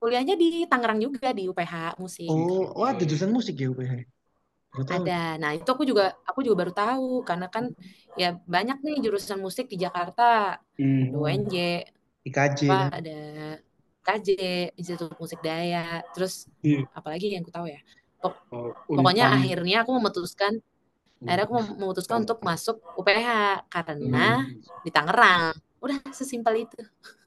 kuliahnya 0.00 0.34
di 0.42 0.48
Tangerang 0.70 0.98
juga 1.06 1.28
di 1.38 1.42
UPH 1.50 1.74
musik. 2.02 2.28
Oh, 2.30 2.72
oh 2.78 2.86
ada 2.90 3.02
jurusan 3.08 3.32
musik 3.36 3.54
ya 3.60 3.66
UPH? 3.72 3.94
Tahu. 4.88 5.02
Ada. 5.02 5.20
Nah, 5.42 5.50
itu 5.58 5.68
aku 5.74 5.84
juga 5.90 6.04
aku 6.28 6.40
juga 6.46 6.56
baru 6.62 6.72
tahu 6.74 7.06
karena 7.28 7.46
kan 7.54 7.64
ya 8.20 8.28
banyak 8.54 8.76
nih 8.86 8.96
jurusan 9.04 9.38
musik 9.46 9.66
di 9.72 9.76
Jakarta. 9.84 10.22
Hmm. 10.78 11.10
UNJ, 11.16 11.54
IKJ 12.28 12.60
apa 12.66 12.74
kan? 12.78 12.90
ada 12.98 13.16
KJ, 14.06 14.28
Institut 14.78 15.10
Musik 15.22 15.40
Daya, 15.42 16.02
terus 16.14 16.46
Iya. 16.62 16.86
apalagi 16.98 17.26
yang 17.34 17.42
aku 17.46 17.52
tahu 17.56 17.66
ya. 17.74 17.80
Pok- 18.22 18.42
Oh, 18.52 18.74
pokoknya 18.96 19.24
akhirnya 19.36 19.76
aku 19.82 19.90
memutuskan 19.98 20.52
akhirnya 21.24 21.44
aku 21.48 21.54
mem- 21.60 21.76
memutuskan 21.80 22.18
untuk 22.24 22.38
masuk 22.48 22.76
UPH 22.98 23.28
karena 23.72 24.18
Hmm. 24.24 24.66
di 24.84 24.90
Tangerang. 24.94 25.54
Udah 25.84 25.98
sesimpel 26.12 26.54
itu. 26.68 26.76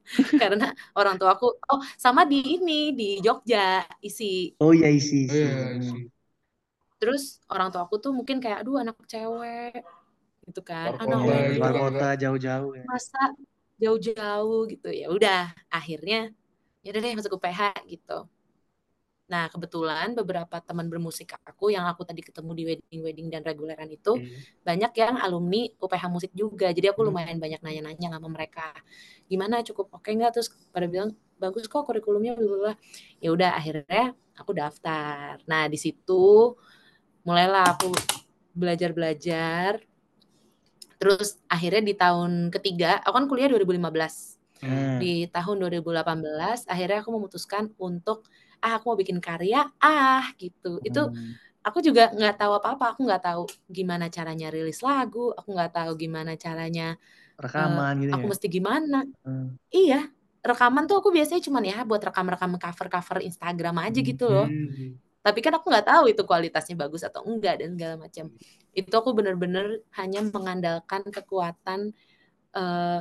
Karena 0.41 0.65
orang 0.97 1.15
tua 1.21 1.37
aku 1.37 1.47
oh 1.71 1.81
sama 1.97 2.21
di 2.31 2.37
ini 2.57 2.91
di 2.97 3.05
Jogja 3.25 3.85
isi. 4.01 4.53
Oh 4.63 4.71
iya 4.77 4.89
isi 4.99 5.15
Oh 5.29 5.33
isi. 5.33 5.43
iya, 5.43 5.55
Hmm. 5.55 5.79
isi. 5.79 5.99
Terus 6.99 7.23
orang 7.53 7.67
tua 7.71 7.81
aku 7.87 7.95
tuh 8.03 8.11
mungkin 8.17 8.37
kayak 8.43 8.57
aduh 8.63 8.75
anak 8.83 8.95
cewek 9.11 9.71
gitu 10.47 10.61
kan. 10.69 10.91
Anak 11.03 11.21
Oh, 11.23 11.29
luar 11.55 11.73
kan, 11.75 11.81
kota 11.81 12.07
jauh-jauh 12.21 12.73
ya. 12.81 12.85
masa 12.89 13.19
jauh-jauh 13.81 14.59
gitu 14.71 14.87
ya 15.01 15.05
udah 15.15 15.37
akhirnya 15.77 16.15
ya 16.83 16.87
udah 16.91 17.01
deh 17.05 17.13
masuk 17.17 17.33
UPH 17.37 17.61
gitu 17.93 18.13
nah 19.29 19.45
kebetulan 19.45 20.17
beberapa 20.17 20.57
teman 20.57 20.89
bermusik 20.89 21.37
aku 21.45 21.69
yang 21.69 21.85
aku 21.85 22.01
tadi 22.01 22.25
ketemu 22.25 22.51
di 22.57 22.63
wedding 22.65 22.99
wedding 23.05 23.27
dan 23.29 23.45
reguleran 23.45 23.85
itu 23.87 24.17
Hmm. 24.17 24.25
banyak 24.65 24.91
yang 24.97 25.15
alumni 25.21 25.69
UPH 25.77 26.03
musik 26.09 26.31
juga 26.33 26.73
jadi 26.73 26.91
aku 26.91 27.05
Hmm. 27.05 27.13
lumayan 27.13 27.37
banyak 27.37 27.61
nanya-nanya 27.61 28.17
sama 28.17 28.25
mereka 28.25 28.73
gimana 29.29 29.61
cukup 29.61 29.93
oke 29.93 30.09
nggak 30.09 30.33
terus 30.33 30.49
pada 30.73 30.89
bilang 30.89 31.13
bagus 31.37 31.69
kok 31.69 31.85
kurikulumnya 31.85 32.33
bla. 32.35 32.73
ya 33.21 33.29
udah 33.29 33.53
akhirnya 33.53 34.17
aku 34.33 34.51
daftar 34.57 35.37
nah 35.45 35.69
di 35.69 35.77
situ 35.77 36.57
mulailah 37.21 37.77
aku 37.77 37.93
belajar 38.57 38.89
belajar 38.97 39.77
terus 40.99 41.39
akhirnya 41.47 41.85
di 41.85 41.93
tahun 41.95 42.49
ketiga 42.51 42.99
aku 43.05 43.13
kan 43.13 43.25
kuliah 43.29 43.47
2015 43.47 44.35
Hmm. 44.59 44.99
di 44.99 45.23
tahun 45.31 45.55
2018 45.63 46.67
akhirnya 46.67 46.99
aku 46.99 47.15
memutuskan 47.15 47.71
untuk 47.79 48.27
ah 48.63 48.71
aku 48.77 48.85
mau 48.93 48.97
bikin 48.99 49.19
karya 49.23 49.57
ah 49.83 50.23
gitu 50.41 50.79
itu 50.87 50.99
Hmm. 50.99 51.33
aku 51.67 51.77
juga 51.83 52.11
nggak 52.15 52.35
tahu 52.39 52.51
apa-apa 52.59 52.85
aku 52.95 53.01
nggak 53.07 53.23
tahu 53.27 53.43
gimana 53.67 54.05
caranya 54.15 54.47
rilis 54.53 54.79
lagu 54.85 55.31
aku 55.35 55.49
nggak 55.55 55.71
tahu 55.75 55.91
gimana 55.99 56.31
caranya 56.39 56.95
eh, 56.95 57.39
Rekaman 57.43 57.93
gitu 58.03 58.11
aku 58.15 58.25
ya. 58.25 58.29
mesti 58.31 58.47
gimana 58.51 58.97
Hmm. 59.25 59.47
iya 59.71 59.99
rekaman 60.39 60.83
tuh 60.89 60.97
aku 61.03 61.09
biasanya 61.11 61.41
cuman 61.47 61.63
ya 61.67 61.77
buat 61.83 61.99
rekam-rekam 61.99 62.51
cover-cover 62.63 63.17
Instagram 63.27 63.75
aja 63.85 63.99
gitu 63.99 64.25
loh 64.31 64.47
Hmm. 64.47 64.95
tapi 65.25 65.39
kan 65.43 65.53
aku 65.59 65.67
nggak 65.71 65.87
tahu 65.91 66.03
itu 66.11 66.21
kualitasnya 66.23 66.75
bagus 66.79 67.03
atau 67.03 67.21
enggak 67.27 67.59
dan 67.59 67.75
segala 67.75 67.95
macam 67.99 68.25
itu 68.71 68.93
aku 68.95 69.11
bener-bener 69.17 69.83
hanya 69.99 70.19
mengandalkan 70.23 71.03
kekuatan 71.11 71.91
eh, 72.55 72.99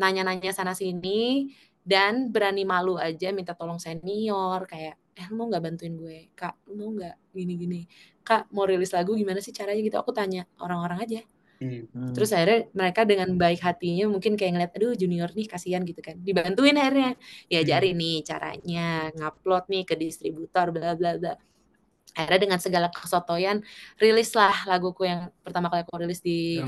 nanya-nanya 0.00 0.52
sana 0.56 0.72
sini 0.72 1.52
dan 1.84 2.28
berani 2.28 2.62
malu 2.68 3.00
aja 3.00 3.32
minta 3.32 3.56
tolong 3.56 3.80
senior 3.80 4.68
kayak 4.68 5.00
eh 5.16 5.26
lu 5.28 5.34
mau 5.36 5.46
nggak 5.50 5.62
bantuin 5.64 5.94
gue? 5.96 6.18
Kak 6.32 6.64
lu 6.70 6.72
mau 6.80 6.90
nggak 6.96 7.14
gini-gini? 7.36 7.84
Kak 8.24 8.48
mau 8.54 8.64
rilis 8.64 8.92
lagu 8.96 9.12
gimana 9.16 9.40
sih 9.44 9.52
caranya? 9.52 9.80
Gitu 9.84 9.96
aku 10.00 10.12
tanya 10.16 10.48
orang-orang 10.60 11.00
aja. 11.04 11.22
Hmm. 11.60 11.84
Hmm. 11.92 12.16
terus 12.16 12.32
akhirnya 12.32 12.72
mereka 12.72 13.04
dengan 13.04 13.36
baik 13.36 13.60
hatinya 13.60 14.08
mungkin 14.08 14.32
kayak 14.32 14.56
ngeliat 14.56 14.72
aduh 14.80 14.96
junior 14.96 15.28
nih 15.36 15.44
kasihan 15.44 15.84
gitu 15.84 16.00
kan. 16.00 16.16
Dibantuin 16.16 16.72
akhirnya. 16.80 17.20
Diajarin 17.52 17.96
nih 18.00 18.16
caranya 18.24 19.12
ngupload 19.12 19.68
nih 19.68 19.84
ke 19.84 19.94
distributor 20.00 20.72
bla 20.72 20.96
bla 20.96 21.20
bla 21.20 21.36
akhirnya 22.16 22.40
dengan 22.50 22.60
segala 22.60 22.86
kesotoyan 22.90 23.62
rilislah 24.02 24.66
laguku 24.70 25.02
yang 25.06 25.30
pertama 25.46 25.66
kali 25.70 25.82
aku 25.86 25.94
rilis 26.02 26.20
di 26.20 26.58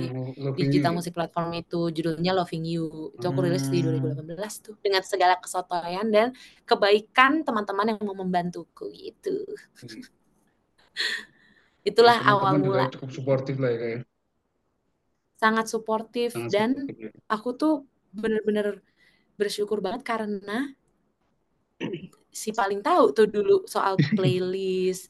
digital 0.59 0.93
musik 0.97 1.13
platform 1.17 1.51
itu 1.63 1.89
judulnya 1.97 2.33
Loving 2.37 2.65
You 2.69 3.11
itu 3.17 3.25
aku 3.27 3.41
rilis 3.47 3.67
di 3.73 3.81
Hmm. 3.81 3.85
2018 3.85 4.53
tuh 4.65 4.75
dengan 4.85 5.03
segala 5.03 5.35
kesotoyan 5.43 6.07
dan 6.15 6.27
kebaikan 6.69 7.43
teman-teman 7.47 7.97
yang 7.97 7.99
mau 8.05 8.17
membantuku 8.17 8.85
gitu 8.93 9.31
Hmm. 9.83 10.03
itulah 11.89 12.19
Jadi 12.19 12.27
awal 12.33 12.53
teman-teman 12.53 12.63
juga 12.67 12.81
mula 12.81 12.87
cukup 12.95 13.11
suportif 13.17 13.55
lah 13.63 13.71
ya 13.75 13.79
kayak. 13.83 14.01
sangat 15.43 15.67
suportif 15.73 16.31
Sangat 16.35 16.53
dan 16.55 16.71
ya. 16.99 17.11
aku 17.35 17.49
tuh 17.61 17.73
bener-bener 18.21 18.67
bersyukur 19.41 19.79
banget 19.85 20.03
karena 20.11 20.53
si 22.33 22.51
paling 22.59 22.81
tahu 22.87 23.05
tuh 23.17 23.27
dulu 23.35 23.53
soal 23.75 23.95
playlist 24.17 25.03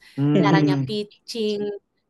caranya 0.43 0.75
Hmm. 0.75 0.87
pitching 0.89 1.63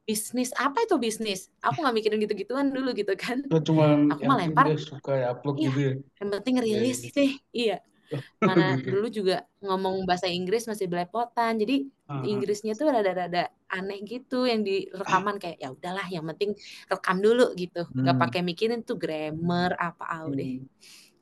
bisnis 0.09 0.51
apa 0.59 0.79
itu 0.85 0.96
bisnis 1.05 1.40
aku 1.64 1.77
nggak 1.83 1.94
mikirin 1.96 2.18
gitu-gituan 2.25 2.66
dulu 2.75 2.88
gitu 3.01 3.12
kan 3.25 3.38
Lo 3.51 3.59
cuma 3.66 3.85
aku 4.12 4.22
mah 4.29 4.37
lempar 4.40 4.66
suka 4.88 5.12
ya 5.22 5.27
upload 5.35 5.57
iya 5.59 5.68
gitu 5.68 5.79
ya. 5.87 5.92
yang 6.20 6.31
penting 6.35 6.57
rilis 6.64 6.98
gitu. 7.07 7.18
deh 7.18 7.33
iya 7.55 7.75
mana 8.46 8.77
Gitu. 8.77 8.90
dulu 8.92 9.07
juga 9.18 9.35
ngomong 9.64 10.05
bahasa 10.09 10.27
Inggris 10.29 10.66
masih 10.70 10.87
belepotan 10.92 11.53
jadi 11.62 11.87
ah. 12.09 12.22
Inggrisnya 12.22 12.72
tuh 12.79 12.87
rada-rada 12.94 13.51
aneh 13.72 13.98
gitu 14.07 14.46
yang 14.46 14.62
di 14.66 14.87
rekaman 14.94 15.37
kayak 15.42 15.59
ya 15.62 15.68
udahlah 15.75 16.07
yang 16.14 16.25
penting 16.31 16.51
rekam 16.90 17.18
dulu 17.25 17.42
gitu 17.59 17.79
nggak 18.03 18.16
Hmm. 18.16 18.22
pakai 18.22 18.40
mikirin 18.46 18.81
tuh 18.87 18.96
grammar 19.03 19.75
apa 19.81 20.05
au 20.22 20.29
deh 20.38 20.53
Hmm. 20.53 20.66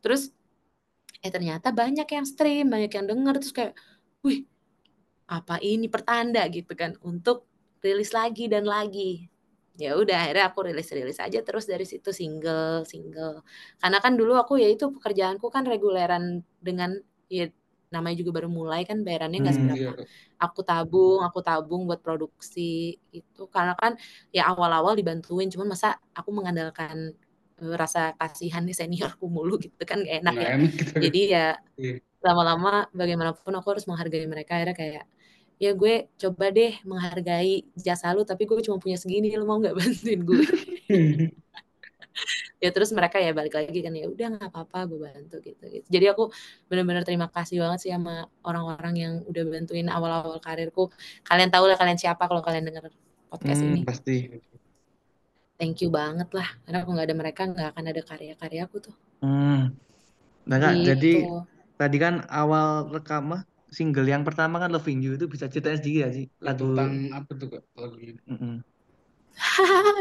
terus 0.02 0.32
eh 1.24 1.30
ternyata 1.34 1.68
banyak 1.80 2.08
yang 2.08 2.26
stream 2.28 2.64
banyak 2.72 2.92
yang 2.96 3.06
denger 3.10 3.34
terus 3.40 3.52
kayak 3.56 3.74
wih 4.24 4.44
apa 5.30 5.56
ini 5.62 5.86
pertanda 5.94 6.42
gitu 6.50 6.72
kan 6.74 6.92
untuk 7.06 7.46
rilis 7.84 8.10
lagi 8.16 8.50
dan 8.50 8.64
lagi 8.66 9.30
ya 9.80 9.96
udah 9.96 10.16
akhirnya 10.28 10.44
aku 10.52 10.60
rilis 10.68 10.88
rilis 10.92 11.18
aja 11.22 11.40
terus 11.46 11.64
dari 11.70 11.86
situ 11.88 12.10
single 12.12 12.84
single 12.84 13.40
karena 13.80 13.98
kan 14.04 14.12
dulu 14.20 14.32
aku 14.36 14.60
ya 14.60 14.68
itu 14.68 14.90
pekerjaanku 14.96 15.46
kan 15.54 15.64
reguleran 15.64 16.44
dengan 16.60 16.98
ya 17.30 17.48
namanya 17.94 18.16
juga 18.22 18.30
baru 18.42 18.48
mulai 18.52 18.82
kan 18.88 19.02
bayarannya 19.06 19.38
nggak 19.42 19.54
Hmm. 19.56 19.60
seberapa 19.66 19.90
Iya. 19.96 20.06
aku 20.44 20.60
tabung 20.66 21.18
aku 21.26 21.38
tabung 21.46 21.82
buat 21.88 22.00
produksi 22.04 22.96
itu 23.14 23.42
karena 23.54 23.74
kan 23.78 23.92
ya 24.36 24.46
awal-awal 24.52 24.94
dibantuin 24.98 25.48
cuman 25.52 25.68
masa 25.74 25.98
aku 26.18 26.30
mengandalkan 26.34 27.14
rasa 27.76 28.16
kasihan 28.16 28.64
nih 28.64 28.72
seniorku 28.74 29.28
mulu 29.28 29.60
gitu 29.60 29.76
kan 29.84 30.00
gak 30.00 30.24
enak 30.24 30.34
ya 30.36 30.50
gitu. 30.60 30.92
jadi 30.98 31.20
ya 31.28 31.46
Iya. 31.76 31.94
lama-lama 32.20 32.88
bagaimanapun 32.92 33.52
aku 33.56 33.66
harus 33.72 33.84
menghargai 33.84 34.24
mereka 34.24 34.56
akhirnya 34.56 34.76
kayak 34.76 35.04
ya 35.56 35.70
gue 35.72 36.08
coba 36.16 36.48
deh 36.48 36.72
menghargai 36.84 37.68
jasa 37.76 38.12
lu 38.12 38.24
tapi 38.24 38.48
gue 38.48 38.60
cuma 38.64 38.80
punya 38.80 38.96
segini 38.96 39.28
lu 39.36 39.44
mau 39.44 39.60
nggak 39.60 39.76
bantuin 39.80 40.20
gue 40.24 40.40
ya 42.60 42.68
terus 42.74 42.92
mereka 42.92 43.16
ya 43.16 43.32
balik 43.32 43.56
lagi 43.56 43.80
kan 43.80 43.92
ya 43.96 44.04
udah 44.04 44.26
nggak 44.36 44.50
apa-apa 44.52 44.78
gue 44.92 44.98
bantu 45.00 45.36
gitu 45.40 45.64
gitu 45.72 45.86
jadi 45.88 46.12
aku 46.12 46.28
benar-benar 46.68 47.04
terima 47.08 47.28
kasih 47.32 47.64
banget 47.64 47.78
sih 47.80 47.90
sama 47.92 48.28
orang-orang 48.44 48.94
yang 48.96 49.12
udah 49.24 49.42
bantuin 49.48 49.88
awal-awal 49.88 50.36
karirku 50.40 50.92
kalian 51.24 51.48
tahu 51.48 51.64
lah 51.70 51.76
kalian 51.80 51.96
siapa 51.96 52.28
kalau 52.28 52.44
kalian 52.44 52.68
denger 52.68 52.92
podcast 53.30 53.62
Hmm, 53.62 53.72
ini 53.72 53.80
pasti. 53.86 54.16
Thank 55.60 55.84
you 55.84 55.92
banget 55.92 56.32
lah. 56.32 56.48
Karena 56.64 56.78
aku 56.80 56.90
nggak 56.96 57.06
ada 57.12 57.16
mereka 57.20 57.42
nggak 57.44 57.68
akan 57.76 57.84
ada 57.92 58.02
karya-karyaku 58.02 58.76
tuh. 58.80 58.94
Hmm. 59.20 59.76
Nah, 60.48 60.56
Kak, 60.56 60.74
jadi 60.88 61.12
gitu 61.20 61.44
tadi 61.76 61.96
kan 62.00 62.24
awal 62.32 62.88
rekam 62.88 63.44
single 63.70 64.08
yang 64.08 64.26
pertama 64.26 64.58
kan 64.58 64.72
Loving 64.74 64.98
You 65.04 65.14
itu 65.14 65.30
bisa 65.30 65.46
ceritain 65.46 65.78
sedikit 65.78 66.08
ya 66.08 66.10
sih? 66.10 66.26
Lagu 66.42 66.74
tentang 66.74 66.92
apa 67.14 67.30
tuh 67.38 67.48
kak? 67.54 67.62
Lagunya 67.78 68.18
Mm-mm. 68.26 68.54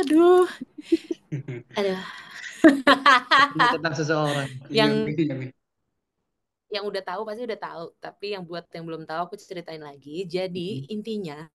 aduh 0.01 0.49
aduh 1.77 2.01
tentang 3.77 3.93
seseorang. 3.95 4.47
yang 4.79 4.91
Iya, 5.05 5.35
iya 5.35 5.49
yang 6.69 6.85
udah 6.85 7.01
tahu 7.01 7.21
pasti 7.25 7.41
udah 7.49 7.59
tahu. 7.59 7.85
Tapi 7.97 8.25
yang 8.37 8.43
buat 8.45 8.65
yang 8.69 8.85
belum 8.85 9.03
tahu 9.09 9.21
aku 9.25 9.35
ceritain 9.41 9.81
lagi. 9.81 10.25
Jadi 10.29 10.85
intinya 10.93 11.49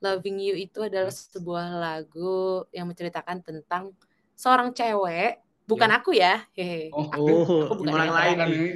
Loving 0.00 0.38
You 0.40 0.54
itu 0.56 0.78
adalah 0.88 1.12
sebuah 1.12 1.66
lagu 1.76 2.64
yang 2.72 2.88
menceritakan 2.88 3.44
tentang 3.44 3.92
seorang 4.36 4.72
cewek 4.72 5.40
bukan 5.68 5.90
aku 5.92 6.10
ya 6.16 6.42
hehe 6.56 6.90
Oh, 6.90 7.06
Oh, 7.14 7.14
Aku 7.14 7.30
bukan 7.78 7.92
orang 7.94 8.10
lain 8.18 8.34
kan 8.40 8.48
ini, 8.50 8.70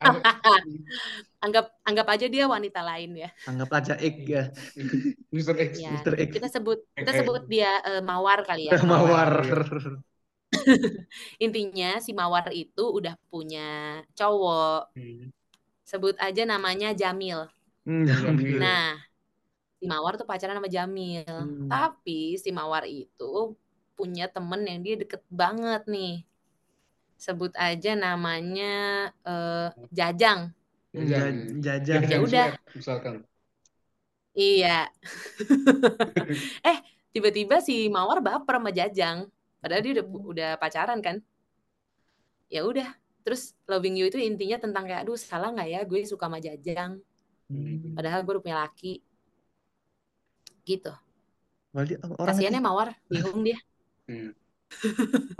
anggap 1.44 1.64
anggap 1.86 2.06
aja 2.14 2.26
dia 2.30 2.44
wanita 2.46 2.80
lain 2.82 3.10
ya 3.18 3.30
Anggap 3.48 3.70
aja 3.78 3.94
X 3.96 4.16
ya. 4.28 4.42
Mr. 5.34 5.54
X. 5.56 5.72
ya 5.78 5.90
Mr. 5.90 6.14
X. 6.20 6.30
kita 6.34 6.46
sebut 6.52 6.78
kita 6.98 7.12
sebut 7.16 7.42
dia 7.48 7.80
eh, 7.86 8.02
mawar 8.04 8.44
kali 8.44 8.68
ya 8.70 8.76
Mawar. 8.90 9.32
intinya 11.44 11.98
si 12.04 12.10
mawar 12.14 12.46
itu 12.54 12.84
udah 12.98 13.14
punya 13.30 14.00
cowok 14.18 14.90
Hmm. 14.96 15.30
sebut 15.90 16.14
aja 16.26 16.42
namanya 16.52 16.88
Jamil 17.00 17.40
Hmm, 17.86 18.04
Jamil. 18.06 18.58
Nah, 18.60 18.98
si 19.78 19.86
Mawar 19.86 20.18
tuh 20.18 20.26
pacaran 20.26 20.58
sama 20.58 20.66
Jamil. 20.66 21.22
Hmm. 21.22 21.70
Tapi 21.70 22.34
si 22.36 22.50
Mawar 22.50 22.84
itu 22.84 23.54
punya 23.94 24.26
temen 24.26 24.62
yang 24.66 24.82
dia 24.82 24.94
deket 24.98 25.22
banget 25.30 25.86
nih. 25.86 26.26
Sebut 27.18 27.54
aja 27.54 27.94
namanya 27.94 29.10
eh, 29.22 29.68
Jajang. 29.94 30.50
Jajang. 30.90 31.34
Ja- 31.62 31.82
Jajang. 31.82 32.02
Ya 32.10 32.18
udah. 32.18 32.46
Sweat, 32.54 32.74
Misalkan. 32.74 33.14
Iya. 34.38 34.86
eh, 36.70 36.78
tiba-tiba 37.10 37.58
si 37.62 37.86
Mawar 37.90 38.18
baper 38.22 38.58
sama 38.58 38.70
Jajang. 38.74 39.30
Padahal 39.58 39.82
dia 39.82 39.92
udah 39.98 40.06
udah 40.06 40.50
pacaran 40.58 40.98
kan. 41.02 41.22
Ya 42.50 42.62
udah. 42.66 42.86
Terus 43.26 43.52
Loving 43.66 43.98
You 43.98 44.06
itu 44.08 44.18
intinya 44.22 44.56
tentang 44.56 44.86
kayak, 44.88 45.04
aduh 45.04 45.18
salah 45.18 45.50
nggak 45.52 45.68
ya 45.68 45.80
gue 45.86 46.00
suka 46.06 46.30
sama 46.30 46.38
Jajang. 46.38 47.02
Hmm. 47.50 47.98
Padahal 47.98 48.22
gue 48.22 48.32
udah 48.38 48.44
punya 48.44 48.58
laki. 48.62 49.02
Gitu. 50.68 50.92
Orang 51.72 52.36
Kasiannya 52.36 52.60
Mawar, 52.60 52.92
bingung 53.08 53.40
dia. 53.40 53.56
Hmm. 54.04 54.36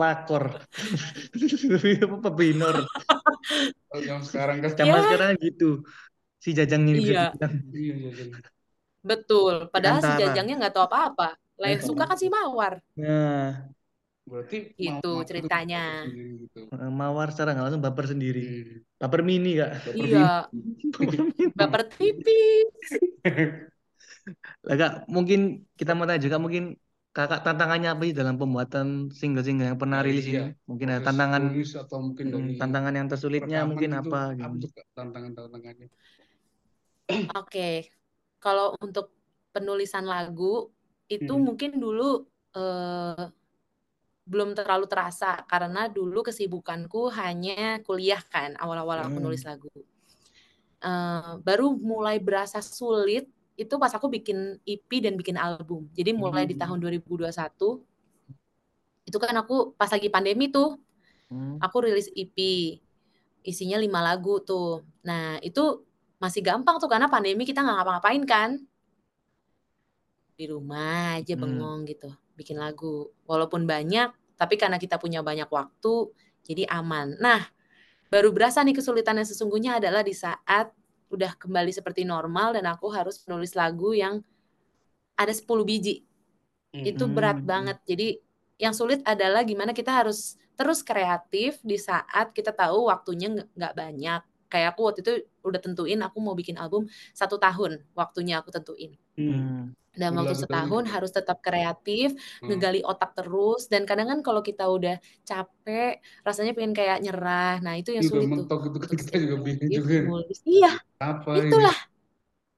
lakor. 0.01 0.57
Apa 2.01 2.31
binor. 2.33 2.81
Oh, 3.93 4.01
yang 4.01 4.25
sekarang 4.25 4.65
kan 4.65 4.73
Zaman 4.73 4.97
Ya. 4.97 5.05
sekarang 5.05 5.31
gitu. 5.37 5.85
Si 6.41 6.57
Jajang 6.57 6.89
ini 6.89 7.13
Iya. 7.13 7.37
iya. 7.77 7.97
Betul. 9.05 9.69
Padahal 9.69 10.01
si 10.01 10.09
Antara. 10.09 10.33
Jajangnya 10.33 10.55
nggak 10.65 10.73
tahu 10.73 10.85
apa-apa. 10.89 11.37
Lah 11.61 11.69
yang 11.69 11.83
Hmm. 11.85 11.89
suka 11.93 12.09
kan 12.09 12.17
si 12.17 12.33
Mawar. 12.33 12.81
Nah, 12.97 13.69
Berarti 14.29 14.77
Gitu 14.77 14.93
itu 15.01 15.13
ceritanya. 15.25 16.05
gitu. 16.05 16.69
Mawar 16.93 17.33
secara 17.33 17.57
nggak 17.57 17.65
langsung 17.69 17.85
baper 17.85 18.05
sendiri. 18.09 18.45
Hmm. 18.45 19.01
Baper 19.01 19.21
mini 19.25 19.57
kak. 19.57 19.71
Baper 19.89 19.95
Iya, 19.97 20.29
mini. 20.53 21.45
baper 21.57 21.83
tipis. 21.97 22.69
Lah 24.69 24.77
kak, 24.81 24.93
mungkin 25.15 25.39
kita 25.79 25.91
mau 25.97 26.05
tanya 26.09 26.21
juga 26.27 26.39
mungkin 26.45 26.65
kakak 27.17 27.41
tantangannya 27.47 27.89
apa 27.93 28.03
sih 28.07 28.15
dalam 28.21 28.35
pembuatan 28.41 28.87
single-single 29.21 29.67
yang 29.71 29.81
pernah 29.83 29.99
Nah, 29.99 30.07
rilis 30.07 30.27
iya. 30.27 30.39
ini? 30.39 30.43
Mungkin 30.69 30.87
ada 30.93 31.03
Proses 31.03 31.09
tantangan, 31.09 31.45
atau 31.83 31.99
mungkin 32.07 32.27
hmm, 32.27 32.35
dari 32.35 32.53
tantangan 32.61 32.95
yang 32.99 33.09
tersulitnya 33.13 33.59
rekaman 33.59 33.71
mungkin 33.71 33.91
gitu, 33.95 34.11
apa? 34.11 34.17
apa 34.45 34.55
gitu. 34.63 34.67
tantangan-tantangannya 34.97 35.89
Oke. 37.37 37.89
Kalau 38.43 38.77
untuk 38.85 39.11
penulisan 39.55 40.05
lagu 40.07 40.71
itu 41.11 41.33
Hmm. 41.33 41.47
mungkin 41.47 41.71
dulu 41.83 42.03
eh, 42.57 43.25
belum 44.33 44.51
terlalu 44.59 44.85
terasa 44.93 45.31
karena 45.53 45.83
dulu 45.97 46.21
kesibukanku 46.29 47.01
hanya 47.19 47.81
kuliah 47.87 48.23
kan 48.35 48.51
awal-awal 48.63 48.99
aku 49.09 49.17
Hmm. 49.17 49.25
nulis 49.25 49.43
lagu. 49.49 49.69
Eh, 50.79 51.33
baru 51.47 51.75
mulai 51.75 52.23
berasa 52.23 52.63
sulit 52.63 53.27
itu 53.59 53.75
pas 53.75 53.91
aku 53.91 54.07
bikin 54.07 54.63
EP 54.63 54.87
dan 55.03 55.19
bikin 55.19 55.35
album. 55.35 55.91
Jadi 55.93 56.15
mulai 56.15 56.47
di 56.47 56.55
Hmm. 56.55 56.63
tahun 56.63 56.79
2021 56.79 57.83
itu 59.03 59.17
kan 59.17 59.33
aku 59.35 59.73
pas 59.75 59.89
lagi 59.89 60.07
pandemi 60.13 60.53
tuh 60.53 60.77
Hmm. 61.29 61.61
aku 61.61 61.85
rilis 61.85 62.09
EP 62.17 62.37
isinya 63.45 63.77
lima 63.77 64.01
lagu 64.01 64.41
tuh 64.41 64.85
nah 65.05 65.37
itu 65.45 65.85
masih 66.17 66.41
gampang 66.41 66.81
tuh 66.81 66.89
karena 66.89 67.09
pandemi 67.09 67.45
kita 67.45 67.61
nggak 67.61 67.77
ngapa-ngapain 67.81 68.25
kan 68.25 68.51
di 70.39 70.45
rumah 70.49 71.21
aja 71.21 71.35
Hmm. 71.35 71.43
bengong 71.45 71.81
gitu 71.89 72.09
bikin 72.37 72.57
lagu 72.57 73.11
walaupun 73.29 73.65
banyak 73.69 74.09
tapi 74.41 74.55
karena 74.57 74.79
kita 74.79 74.97
punya 74.97 75.21
banyak 75.21 75.49
waktu 75.51 75.95
jadi 76.47 76.65
aman 76.71 77.19
nah 77.19 77.49
baru 78.09 78.33
berasa 78.33 78.65
nih 78.65 78.77
kesulitan 78.77 79.21
yang 79.21 79.29
sesungguhnya 79.29 79.81
adalah 79.83 80.01
di 80.01 80.15
saat 80.17 80.73
udah 81.09 81.33
kembali 81.37 81.73
seperti 81.73 82.05
normal 82.05 82.57
dan 82.57 82.69
aku 82.69 82.89
harus 82.93 83.21
menulis 83.25 83.57
lagu 83.57 83.93
yang 83.97 84.21
ada 85.19 85.33
10 85.35 85.65
biji 85.67 86.05
itu 86.85 87.05
berat 87.11 87.41
banget. 87.43 87.79
Jadi 87.89 88.09
yang 88.61 88.75
sulit 88.77 89.01
adalah 89.07 89.43
gimana 89.47 89.73
kita 89.73 89.91
harus 89.91 90.37
terus 90.59 90.83
kreatif 90.83 91.63
di 91.63 91.79
saat 91.79 92.35
kita 92.35 92.51
tahu 92.51 92.91
waktunya 92.91 93.31
nggak- 93.31 93.51
nggak 93.55 93.75
banyak. 93.75 94.23
Kayak 94.49 94.69
aku 94.75 94.81
waktu 94.89 95.01
itu 95.05 95.13
udah 95.45 95.61
tentuin 95.61 96.01
aku 96.01 96.19
mau 96.25 96.33
bikin 96.33 96.57
album 96.57 96.89
satu 97.13 97.37
tahun 97.37 97.85
waktunya 97.93 98.41
aku 98.41 98.49
tentuin. 98.53 98.97
Hmm. 99.17 99.73
Dan 100.01 100.11
Gila, 100.15 100.21
waktu 100.23 100.35
betul 100.35 100.43
setahun 100.47 100.83
gitu. 100.87 100.93
harus 100.95 101.11
tetap 101.19 101.39
kreatif, 101.43 102.09
Hmm. 102.41 102.49
ngegali 102.49 102.81
otak 102.87 103.11
terus. 103.19 103.63
Dan 103.73 103.83
kadang 103.89 104.07
kan 104.13 104.21
kalau 104.27 104.41
kita 104.49 104.65
udah 104.71 104.97
capek, 105.27 105.99
rasanya 106.27 106.53
pengen 106.57 106.75
kayak 106.79 106.99
nyerah. 107.05 107.59
Nah 107.65 107.75
itu 107.81 107.91
yang 107.97 108.05
Udah 108.07 108.11
sulit 108.15 108.29
tuh. 108.31 108.35
mentok 108.47 108.59
gitu 108.67 108.77
kan 108.79 108.89
Untuk 108.89 109.01
kita 109.03 109.15
juga 109.25 109.37
bingung 109.45 109.71
juga 109.75 109.95
nulis. 110.07 110.39
Iya, 110.47 110.71
Apa 111.03 111.31
ini? 111.35 111.47
itulah 111.47 111.77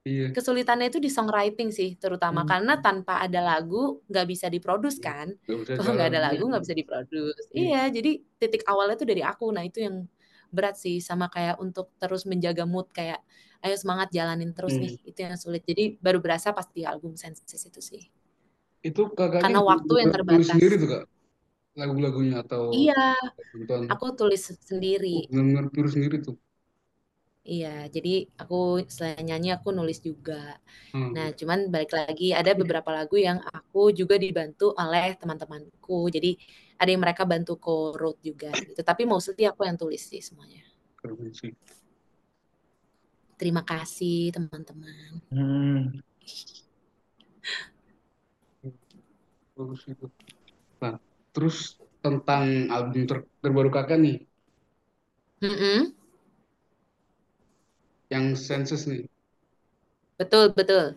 Iya. 0.01 0.27
kesulitannya 0.33 0.87
itu 0.89 0.99
di 1.03 1.09
songwriting 1.11 1.69
sih, 1.69 1.89
terutama 2.01 2.41
Hmm. 2.41 2.49
karena 2.51 2.73
tanpa 2.81 3.13
ada 3.25 3.39
lagu 3.43 4.01
nggak 4.09 4.25
bisa 4.31 4.47
diproduce 4.49 4.97
kan. 5.03 5.27
Kalau 5.77 5.91
nggak 5.97 6.09
ada 6.13 6.19
lagu 6.31 6.43
nggak 6.49 6.63
bisa 6.65 6.75
diproduce. 6.77 7.45
Iya. 7.53 7.61
Iya, 7.61 7.81
jadi 8.01 8.11
titik 8.41 8.63
awalnya 8.71 8.95
tuh 9.01 9.07
dari 9.11 9.21
aku. 9.25 9.45
Nah 9.53 9.63
itu 9.67 9.83
yang 9.85 10.07
berat 10.51 10.75
sih 10.79 10.99
sama 10.99 11.27
kayak 11.31 11.59
untuk 11.63 11.91
terus 12.01 12.23
menjaga 12.27 12.63
mood 12.67 12.87
kayak 12.91 13.21
ayo 13.65 13.75
semangat 13.81 14.07
jalanin 14.17 14.51
terus 14.57 14.75
Hmm. 14.75 14.83
nih. 14.83 14.93
Itu 15.09 15.19
yang 15.25 15.37
sulit. 15.43 15.63
Jadi 15.69 15.83
baru 16.05 16.19
berasa 16.25 16.49
pas 16.57 16.67
di 16.75 16.81
album 16.91 17.13
Senses 17.21 17.61
itu 17.69 17.81
sih. 17.89 18.03
Itu 18.89 19.01
kakaknya 19.17 19.41
Karena 19.43 19.59
waktu 19.71 19.93
yang 20.01 20.11
terbatas. 20.15 20.47
sendiri 20.51 20.73
tuh 20.81 20.89
kak 20.93 21.03
lagu-lagunya 21.79 22.35
atau 22.43 22.63
Iya, 22.77 22.93
bantuan 23.53 23.83
aku 23.93 24.05
tulis 24.17 24.41
sendiri. 24.69 25.07
benar-benar 25.29 25.65
tulis 25.75 25.91
sendiri 25.95 26.15
tuh. 26.25 26.35
Iya, 27.55 27.67
jadi 27.95 28.09
aku 28.41 28.55
selain 28.95 29.23
nyanyi 29.29 29.49
aku 29.57 29.69
nulis 29.77 29.99
juga. 30.07 30.33
Hmm. 30.93 31.15
Nah, 31.15 31.27
cuman 31.39 31.59
balik 31.73 31.91
lagi 31.97 32.27
ada 32.39 32.51
beberapa 32.61 32.89
lagu 32.97 33.15
yang 33.27 33.39
aku 33.57 33.81
juga 33.99 34.15
dibantu 34.25 34.65
oleh 34.83 35.07
teman-temanku. 35.21 35.97
Jadi 36.15 36.31
ada 36.81 36.89
yang 36.93 37.01
mereka 37.05 37.23
bantu 37.33 37.53
co-wrote 37.65 38.21
juga 38.29 38.49
gitu. 38.67 38.81
Tapi 38.89 39.03
mostly 39.11 39.43
aku 39.51 39.61
yang 39.69 39.77
tulis 39.81 40.01
sih 40.11 40.21
semuanya. 40.27 40.61
Keren 41.01 41.33
sih. 41.33 41.53
Terima 43.41 43.61
kasih 43.71 44.17
teman-teman. 44.35 45.11
Hmm. 45.31 46.01
Bagus 49.57 49.81
itu. 49.91 50.05
Nah, 50.81 50.95
terus 51.33 51.57
tentang 52.05 52.45
album 52.75 53.01
ter- 53.09 53.27
terbaru 53.43 53.69
kakak 53.75 53.97
nih, 54.05 54.15
Mm-mm, 55.41 55.93
yang 58.13 58.37
Senses 58.37 58.85
nih. 58.87 59.07
betul 60.19 60.53
betul. 60.55 60.95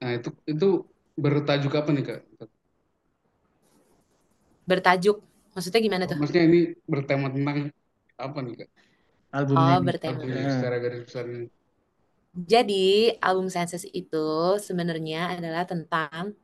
Nah, 0.00 0.10
itu 0.18 0.28
itu 0.52 0.66
bertajuk 1.24 1.72
apa 1.80 1.90
nih 1.94 2.04
kak? 2.08 2.18
Bertajuk. 4.66 5.18
Maksudnya 5.56 5.80
gimana 5.82 6.04
tuh? 6.10 6.18
Maksudnya 6.18 6.44
ini 6.48 6.58
bertema 6.92 7.26
tentang 7.34 7.58
apa 8.26 8.38
nih 8.44 8.54
kak? 8.60 8.68
Album 9.38 9.56
Oh, 9.56 9.76
ini. 9.76 9.86
bertema. 9.88 10.16
Albumnya 10.16 10.42
Nah. 10.42 10.54
secara 10.56 10.76
garis 10.82 11.02
besarnya. 11.08 11.40
Jadi 12.36 13.16
album 13.24 13.48
Senses 13.48 13.84
itu 14.00 14.28
sebenarnya 14.60 15.40
adalah 15.40 15.64
tentang 15.64 16.36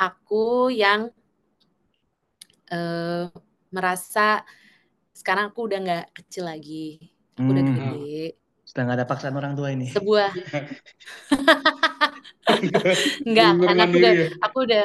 aku 0.00 0.68
yang 0.74 1.00
eh, 2.72 3.24
merasa 3.74 4.20
sekarang 5.20 5.44
aku 5.52 5.60
udah 5.68 5.78
nggak 5.84 6.04
kecil 6.18 6.44
lagi. 6.50 6.98
Aku 7.38 7.48
udah 7.54 7.64
Hmm, 7.64 7.68
gede. 7.68 8.36
sudah 8.68 8.82
nggak 8.84 8.98
ada 8.98 9.08
paksaan 9.10 9.36
orang 9.40 9.52
tua 9.58 9.68
ini. 9.76 9.86
Sebuah 9.92 10.30
Enggak, 13.26 13.50
karena 13.66 13.82
aku 13.86 13.94
mandiri 13.94 14.02
udah 14.02 14.12
ya. 14.20 14.26
aku 14.44 14.58
udah 14.66 14.82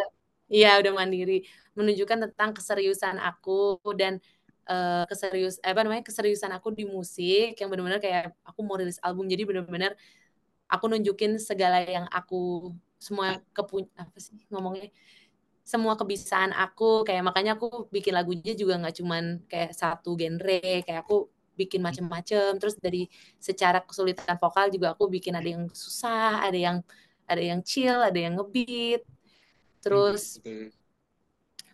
iya 0.53 0.69
udah 0.81 0.91
mandiri 0.99 1.33
menunjukkan 1.77 2.19
tentang 2.29 2.49
keseriusan 2.57 3.17
aku 3.21 3.77
dan 3.99 4.13
eh, 4.67 5.03
keserius 5.09 5.57
eh, 5.63 5.71
apa 5.71 5.81
namanya 5.87 6.03
keseriusan 6.05 6.51
aku 6.53 6.75
di 6.75 6.83
musik 6.85 7.57
yang 7.57 7.69
benar-benar 7.71 7.99
kayak 8.03 8.35
aku 8.43 8.59
mau 8.61 8.75
rilis 8.77 8.99
album 9.01 9.25
jadi 9.25 9.43
benar-benar 9.47 9.95
aku 10.67 10.85
nunjukin 10.91 11.39
segala 11.39 11.81
yang 11.83 12.05
aku 12.11 12.71
semua 12.99 13.39
kepun 13.55 13.87
apa 13.95 14.17
sih 14.19 14.35
ngomongnya 14.51 14.91
semua 15.67 15.99
kebisaan 15.99 16.55
aku 16.55 17.03
kayak 17.03 17.23
makanya 17.27 17.59
aku 17.59 17.91
bikin 17.91 18.15
lagunya 18.15 18.55
juga 18.55 18.79
nggak 18.79 18.95
cuman 19.03 19.23
kayak 19.51 19.71
satu 19.75 20.15
genre 20.15 20.63
kayak 20.83 21.03
aku 21.03 21.27
bikin 21.57 21.81
macem-macem 21.81 22.55
terus 22.61 22.77
dari 22.77 23.09
secara 23.41 23.81
kesulitan 23.83 24.37
vokal 24.37 24.69
juga 24.71 24.93
aku 24.93 25.09
bikin 25.09 25.35
ada 25.35 25.49
yang 25.49 25.65
susah 25.73 26.45
ada 26.45 26.55
yang 26.55 26.77
ada 27.27 27.41
yang 27.41 27.59
chill 27.65 27.97
ada 27.99 28.15
yang 28.15 28.37
ngebeat 28.39 29.03
terus 29.81 30.39
Gitu. 30.39 30.71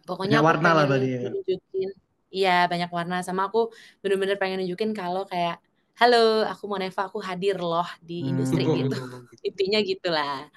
pokoknya 0.03 0.43
warna 0.43 0.69
lah 0.75 0.83
berarti 0.87 1.09
ya. 1.15 1.29
nunjukin 1.31 1.91
iya 2.35 2.49
banyak 2.71 2.89
warna. 2.97 3.15
Sama 3.27 3.41
aku 3.47 3.59
bener-bener 4.01 4.35
pengen 4.41 4.57
nunjukin 4.61 4.91
kalau 4.99 5.21
kayak 5.31 5.55
halo 5.99 6.17
aku 6.51 6.63
Moneva 6.71 7.01
aku 7.09 7.19
hadir 7.29 7.55
loh 7.69 7.85
di 8.07 8.13
Hmm. 8.19 8.31
industri 8.31 8.63
Betul, 8.63 8.79
gitu. 8.79 8.95
Intinya 9.47 9.79
gitulah. 9.89 10.49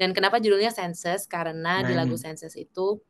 Dan 0.00 0.10
kenapa 0.16 0.36
judulnya 0.44 0.72
Senses? 0.74 1.26
Karena 1.30 1.82
di 1.86 1.92
Nah, 1.92 2.00
lagu 2.00 2.14
ini. 2.14 2.24
Senses 2.24 2.54
itu 2.58 3.00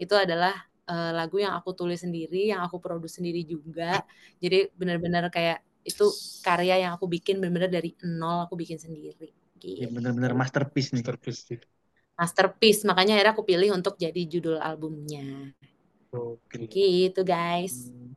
itu 0.00 0.14
adalah 0.24 0.54
eh, 0.90 1.12
lagu 1.18 1.36
yang 1.44 1.54
aku 1.58 1.70
tulis 1.78 2.00
sendiri 2.04 2.50
yang 2.52 2.60
aku 2.66 2.76
produksi 2.84 3.20
sendiri 3.22 3.42
juga. 3.46 4.02
Jadi 4.42 4.70
bener-bener 4.78 5.24
kayak 5.34 5.58
itu 5.86 6.06
karya 6.46 6.74
yang 6.86 6.92
aku 6.96 7.06
bikin 7.10 7.38
bener-bener 7.42 7.70
dari 7.72 7.90
nol 8.06 8.46
aku 8.46 8.54
bikin 8.58 8.78
sendiri 8.78 9.30
Ini 9.76 9.86
gitu. 9.86 9.96
benar-benar 9.96 10.32
masterpiece 10.40 10.90
nih. 10.94 11.02
Masterpiece 11.08 11.66
masterpiece. 12.18 12.82
Makanya 12.88 13.12
akhirnya 13.16 13.32
aku 13.36 13.44
pilih 13.50 13.68
untuk 13.76 13.94
jadi 14.00 14.20
judul 14.32 14.56
albumnya 14.60 15.52
Oke. 16.12 16.58
gitu 16.68 17.20
guys 17.24 17.88
Hmm. 17.88 18.12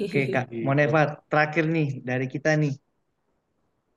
Oke 0.00 0.20
Kak, 0.32 0.46
Moneva 0.66 1.00
terakhir 1.30 1.64
nih 1.68 1.88
dari 2.08 2.26
kita 2.34 2.50
nih. 2.56 2.72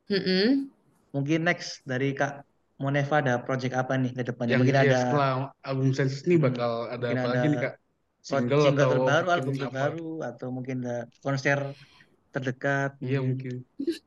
Mm-mm. 0.10 0.70
Mungkin 1.16 1.40
next 1.48 1.82
dari 1.88 2.12
Kak 2.20 2.44
Moneva 2.84 3.16
ada 3.24 3.34
project 3.46 3.74
apa 3.82 3.94
nih 3.96 4.12
ke 4.12 4.24
depannya? 4.28 4.54
Yang 4.54 4.62
Mungkin 4.62 4.76
ya, 4.76 4.92
ada 4.92 5.00
setelah 5.00 5.30
album 5.64 5.90
Senses 5.96 6.22
ini 6.28 6.36
Hmm, 6.36 6.52
bakal 6.52 6.72
ada 6.92 7.06
mungkin 7.08 7.16
apa 7.16 7.28
ada 7.32 7.32
lagi 7.40 7.46
nih 7.52 7.60
kak? 7.64 7.74
Single 8.26 8.64
single 8.66 8.92
atau 8.92 8.92
terbaru, 8.92 9.32
album 9.32 9.56
apa? 9.56 9.62
terbaru, 9.64 10.10
atau 10.30 10.48
mungkin 10.52 10.76
ada 10.84 10.98
konser 11.24 11.60
terdekat. 12.34 12.90
Iya 13.00 13.20
mungkin. 13.24 13.54
mungkin. 13.56 13.56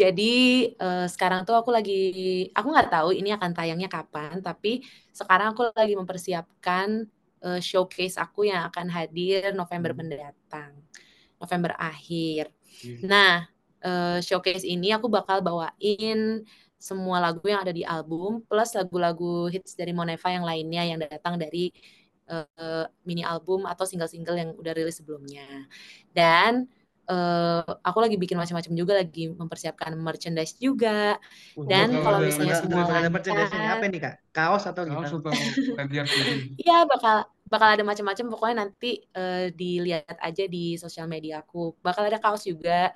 Jadi 0.00 0.32
eh, 0.76 1.06
sekarang 1.08 1.40
tuh 1.48 1.54
aku 1.56 1.70
lagi, 1.72 1.92
aku 2.52 2.68
nggak 2.74 2.90
tahu 2.92 3.08
ini 3.16 3.30
akan 3.32 3.50
tayangnya 3.56 3.88
kapan, 3.88 4.42
tapi 4.44 4.84
sekarang 5.14 5.54
aku 5.54 5.62
lagi 5.72 5.94
mempersiapkan 5.96 6.88
eh, 7.44 7.60
showcase 7.60 8.16
aku 8.20 8.48
yang 8.48 8.68
akan 8.70 8.86
hadir 8.92 9.52
November 9.56 9.92
Hmm. 9.92 10.00
mendatang, 10.04 10.72
November 11.40 11.72
akhir. 11.76 12.52
Iya. 12.84 12.98
Nah, 13.04 13.34
eh, 13.82 14.18
showcase 14.24 14.64
ini 14.64 14.92
aku 14.94 15.08
bakal 15.10 15.40
bawain 15.44 16.44
semua 16.76 17.18
lagu 17.24 17.42
yang 17.48 17.64
ada 17.64 17.72
di 17.72 17.82
album, 17.82 18.44
plus 18.44 18.76
lagu-lagu 18.76 19.48
hits 19.48 19.74
dari 19.74 19.96
Moneva 19.96 20.28
yang 20.28 20.44
lainnya 20.44 20.82
yang 20.84 20.98
datang 21.00 21.40
dari 21.40 21.72
eh, 22.26 22.84
mini 23.06 23.22
album 23.22 23.64
atau 23.70 23.86
single-single 23.86 24.36
yang 24.36 24.50
udah 24.58 24.72
rilis 24.74 24.98
sebelumnya. 24.98 25.46
Dan 26.10 26.66
eh, 27.06 27.62
aku 27.82 27.98
lagi 28.02 28.16
bikin 28.18 28.36
macam-macam 28.36 28.72
juga, 28.74 28.92
lagi 28.98 29.30
mempersiapkan 29.30 29.94
merchandise 29.94 30.58
juga. 30.58 31.16
Uh, 31.54 31.66
Dan 31.66 31.94
kalau 32.02 32.18
misalnya 32.20 32.58
Ada, 32.58 32.62
semua 32.66 32.82
ada 32.86 33.08
merchandise 33.10 33.52
apa 33.54 33.84
nih 33.86 34.00
Kak? 34.02 34.14
Kaos 34.34 34.64
atau 34.66 34.82
Kaos 34.84 35.10
TV? 35.10 35.24
Iya 36.66 36.84
bakal 36.84 37.26
bakal 37.46 37.68
ada 37.78 37.84
macam-macam 37.86 38.26
pokoknya 38.34 38.56
nanti 38.66 39.06
eh, 39.14 39.54
dilihat 39.54 40.18
aja 40.18 40.44
di 40.50 40.74
sosial 40.76 41.06
media 41.06 41.40
aku. 41.46 41.78
Bakal 41.78 42.10
ada 42.10 42.18
kaos 42.18 42.42
juga 42.42 42.90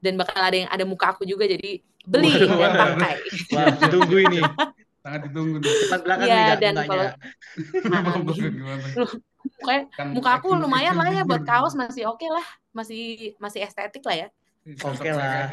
dan 0.00 0.14
bakal 0.16 0.40
ada 0.40 0.56
yang 0.56 0.70
ada 0.70 0.84
muka 0.86 1.12
aku 1.12 1.26
juga 1.26 1.44
jadi 1.44 1.82
beli 2.06 2.32
Waduh, 2.32 2.56
dan 2.56 2.72
pakai. 2.96 3.14
Wah, 3.52 3.66
ditunggu 3.76 4.16
ini. 4.30 4.40
Sangat 5.00 5.20
ditunggu 5.28 5.56
nih. 5.60 5.72
Depan 5.84 6.00
belakang 6.04 6.26
Iya, 6.28 6.36
nih 6.36 6.44
Kak 6.46 6.58
dan 6.60 6.74
kalau- 6.86 7.12
Kan 9.62 10.12
muka 10.16 10.40
aku 10.40 10.56
lumayan 10.56 10.96
lah 10.96 11.08
ya 11.12 11.22
buat 11.22 11.44
kaos 11.44 11.76
masih 11.76 12.08
oke 12.08 12.24
lah, 12.26 12.46
masih 12.72 13.34
masih 13.36 13.60
estetik 13.64 14.02
lah 14.04 14.16
ya. 14.16 14.28
Oke 14.80 15.10
lah. 15.12 15.48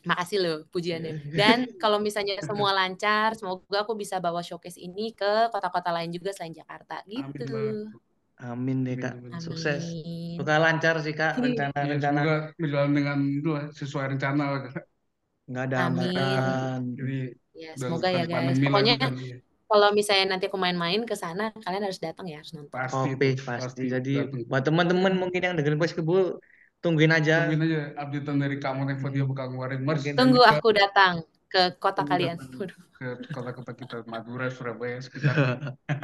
Makasih 0.00 0.38
loh 0.40 0.58
pujiannya. 0.72 1.36
Dan 1.36 1.76
kalau 1.76 2.00
misalnya 2.06 2.40
semua 2.40 2.72
lancar, 2.72 3.36
semoga 3.36 3.84
aku 3.84 3.92
bisa 3.92 4.16
bawa 4.16 4.40
showcase 4.40 4.80
ini 4.80 5.12
ke 5.12 5.52
kota-kota 5.52 5.92
lain 5.92 6.08
juga 6.08 6.32
selain 6.32 6.56
Jakarta 6.56 7.04
gitu. 7.04 7.84
Amin 8.40 8.88
deh 8.88 8.96
Kak. 8.96 9.20
Amin. 9.20 9.36
Sukses. 9.36 9.84
Semoga 10.40 10.56
lancar 10.56 10.96
sih 11.04 11.12
Kak 11.12 11.36
Ya, 11.36 11.44
rencana-rencana. 11.44 12.20
semoga 12.24 12.36
berjalan 12.56 12.92
dengan 12.96 13.18
lah, 13.44 13.64
sesuai 13.76 14.16
rencana 14.16 14.44
lah. 14.56 14.60
Kak. 14.64 14.84
Nggak 15.50 15.64
ada 15.68 15.76
Amin. 15.76 16.00
hambatan. 16.08 16.80
Jadi 16.96 17.18
Ya, 17.50 17.76
semoga 17.76 18.08
ya 18.08 18.24
guys. 18.24 18.56
lagi 18.56 18.64
Pokoknya 18.64 18.94
kan. 18.96 19.12
Iya. 19.20 19.36
Kalau 19.70 19.94
misalnya 19.94 20.34
nanti 20.34 20.50
aku 20.50 20.58
main-main 20.58 20.98
ke 21.06 21.14
sana, 21.14 21.54
kalian 21.54 21.86
harus 21.86 22.02
datang 22.02 22.26
ya, 22.26 22.42
harus 22.42 22.50
nonton. 22.50 22.74
Pasti 22.74 23.14
Oke, 23.14 23.26
itu, 23.38 23.42
pasti. 23.46 23.82
Jadi 23.86 24.12
datang. 24.18 24.42
buat 24.50 24.62
teman-teman 24.66 25.14
mungkin 25.14 25.40
yang 25.40 25.54
dengerin 25.54 25.78
Voice 25.78 25.94
Kebo, 25.94 26.42
tungguin 26.82 27.14
aja. 27.14 27.46
Tungguin 27.46 27.62
aja 27.70 27.80
updatean 27.94 28.36
dari 28.42 28.56
kamu 28.58 28.80
Nevo 28.90 29.06
dia 29.14 29.22
bakal 29.22 29.46
ngeluarin 29.54 29.80
merch 29.86 30.02
Mungkin 30.02 30.18
Tunggu 30.18 30.42
juga 30.42 30.58
aku 30.58 30.68
datang 30.74 31.12
ke 31.46 31.62
kota 31.78 32.02
Tunggu 32.02 32.10
kalian 32.10 32.36
ke 33.00 33.08
kota-kota 33.32 33.72
kita 33.72 33.96
Madura, 34.04 34.52
Surabaya, 34.52 35.00
sekitar 35.00 35.32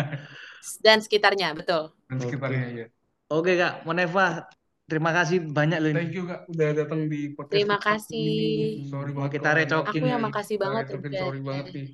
dan 0.87 0.99
sekitarnya, 1.05 1.53
betul. 1.53 1.93
dan 2.09 2.17
sekitarnya 2.23 2.65
ya. 2.73 2.87
Oke 3.29 3.59
Kak, 3.59 3.83
Moneva, 3.85 4.47
terima 4.87 5.11
kasih 5.11 5.43
banyak 5.43 5.79
loh 5.83 5.91
ini. 5.93 5.99
Thank 5.99 6.15
you 6.15 6.25
kak 6.25 6.41
udah 6.47 6.69
datang 6.73 7.11
di 7.11 7.35
podcast 7.35 7.53
Terima 7.59 7.77
kita 7.77 7.87
kasih. 7.99 8.31
ini. 8.31 8.89
Sorry 8.89 9.13
banget 9.13 9.31
kita 9.37 9.51
recokin 9.59 10.01
Aku 10.01 10.07
yang 10.07 10.23
nih. 10.23 10.27
makasih 10.31 10.57
banget 10.57 10.85
recokin, 10.89 11.13
sorry 11.19 11.41
banget 11.43 11.67
nih. 11.75 11.89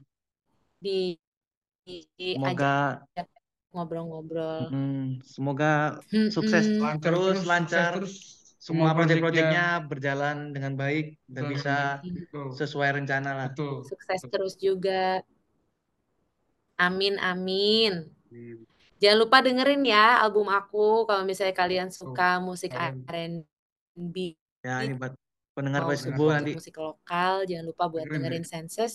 di, 0.82 0.98
ajak 1.86 2.36
Semoga 2.42 2.66
ngobrol-ngobrol. 3.72 4.62
mm, 4.70 5.22
semoga 5.34 5.66
sukses 6.34 6.64
Mm-mm. 6.68 6.82
Lancar 6.82 7.12
terus, 7.14 7.36
sukses 7.38 7.50
lancar. 7.50 7.92
terus 7.92 8.12
semua 8.66 8.90
project-nya. 8.94 8.96
proyek-proyeknya 8.96 9.62
berjalan 9.90 10.36
dengan 10.54 10.72
baik 10.82 11.04
dan 11.34 11.44
Betul, 11.44 11.52
bisa 11.52 11.70
Betul. 12.14 12.48
sesuai 12.58 12.90
rencana 13.02 13.30
lah. 13.38 13.48
Betul. 13.50 13.74
Sukses 13.88 14.22
terus 14.32 14.54
juga. 14.56 15.22
Amin, 16.86 17.16
amin. 17.30 17.92
Amin. 18.32 18.66
Jangan 19.02 19.18
lupa 19.22 19.38
dengerin 19.42 19.82
ya 19.82 20.22
album 20.24 20.46
aku 20.58 21.04
kalau 21.08 21.22
misalnya 21.26 21.54
kalian 21.62 21.88
suka 21.90 22.38
musik 22.48 22.70
kalian. 22.70 22.96
R&B 23.10 24.16
Ya 24.66 24.74
ini 24.86 24.94
buat 25.00 25.12
pendengar 25.56 25.82
Voice 25.86 26.06
musik 26.06 26.14
nanti. 26.34 26.52
musik 26.54 26.74
lokal, 26.78 27.32
jangan 27.48 27.66
lupa 27.70 27.84
buat 27.92 28.06
Dengerin 28.06 28.22
ya. 28.32 28.40
dengerin 28.40 28.44
Senses 28.46 28.92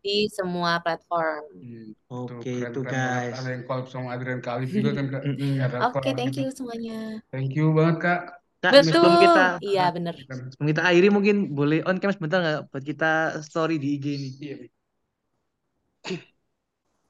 di 0.00 0.26
semua 0.32 0.80
platform. 0.80 1.44
Hmm, 1.52 1.90
Oke 2.08 2.52
keren, 2.64 2.72
itu 2.72 2.80
guys. 2.84 3.36
Ada 3.36 3.48
yang 3.52 3.62
collab 3.68 3.86
sama 3.92 4.16
Adrian 4.16 4.40
Khalif 4.40 4.68
juga 4.72 4.90
kan 4.96 5.06
kak. 5.12 5.22
Oke, 5.24 6.00
collab 6.00 6.16
thank 6.16 6.32
gitu. 6.32 6.40
you 6.44 6.50
semuanya. 6.52 7.20
Thank 7.28 7.52
you 7.56 7.72
banget 7.76 7.96
kak. 8.00 8.20
Kak, 8.60 8.72
Betul. 8.76 8.92
sebelum 8.92 9.14
kita 9.24 9.44
Iya, 9.64 9.84
bener. 9.88 10.14
sebelum 10.52 10.68
kita 10.68 10.82
akhiri 10.84 11.08
mungkin 11.08 11.36
boleh 11.56 11.80
on 11.88 11.96
cam 11.96 12.12
sebentar 12.12 12.44
nggak 12.44 12.60
buat 12.68 12.84
kita 12.84 13.40
story 13.40 13.80
di 13.80 13.96
IG 13.96 14.06
ini. 14.12 14.28
Iya. 14.36 14.56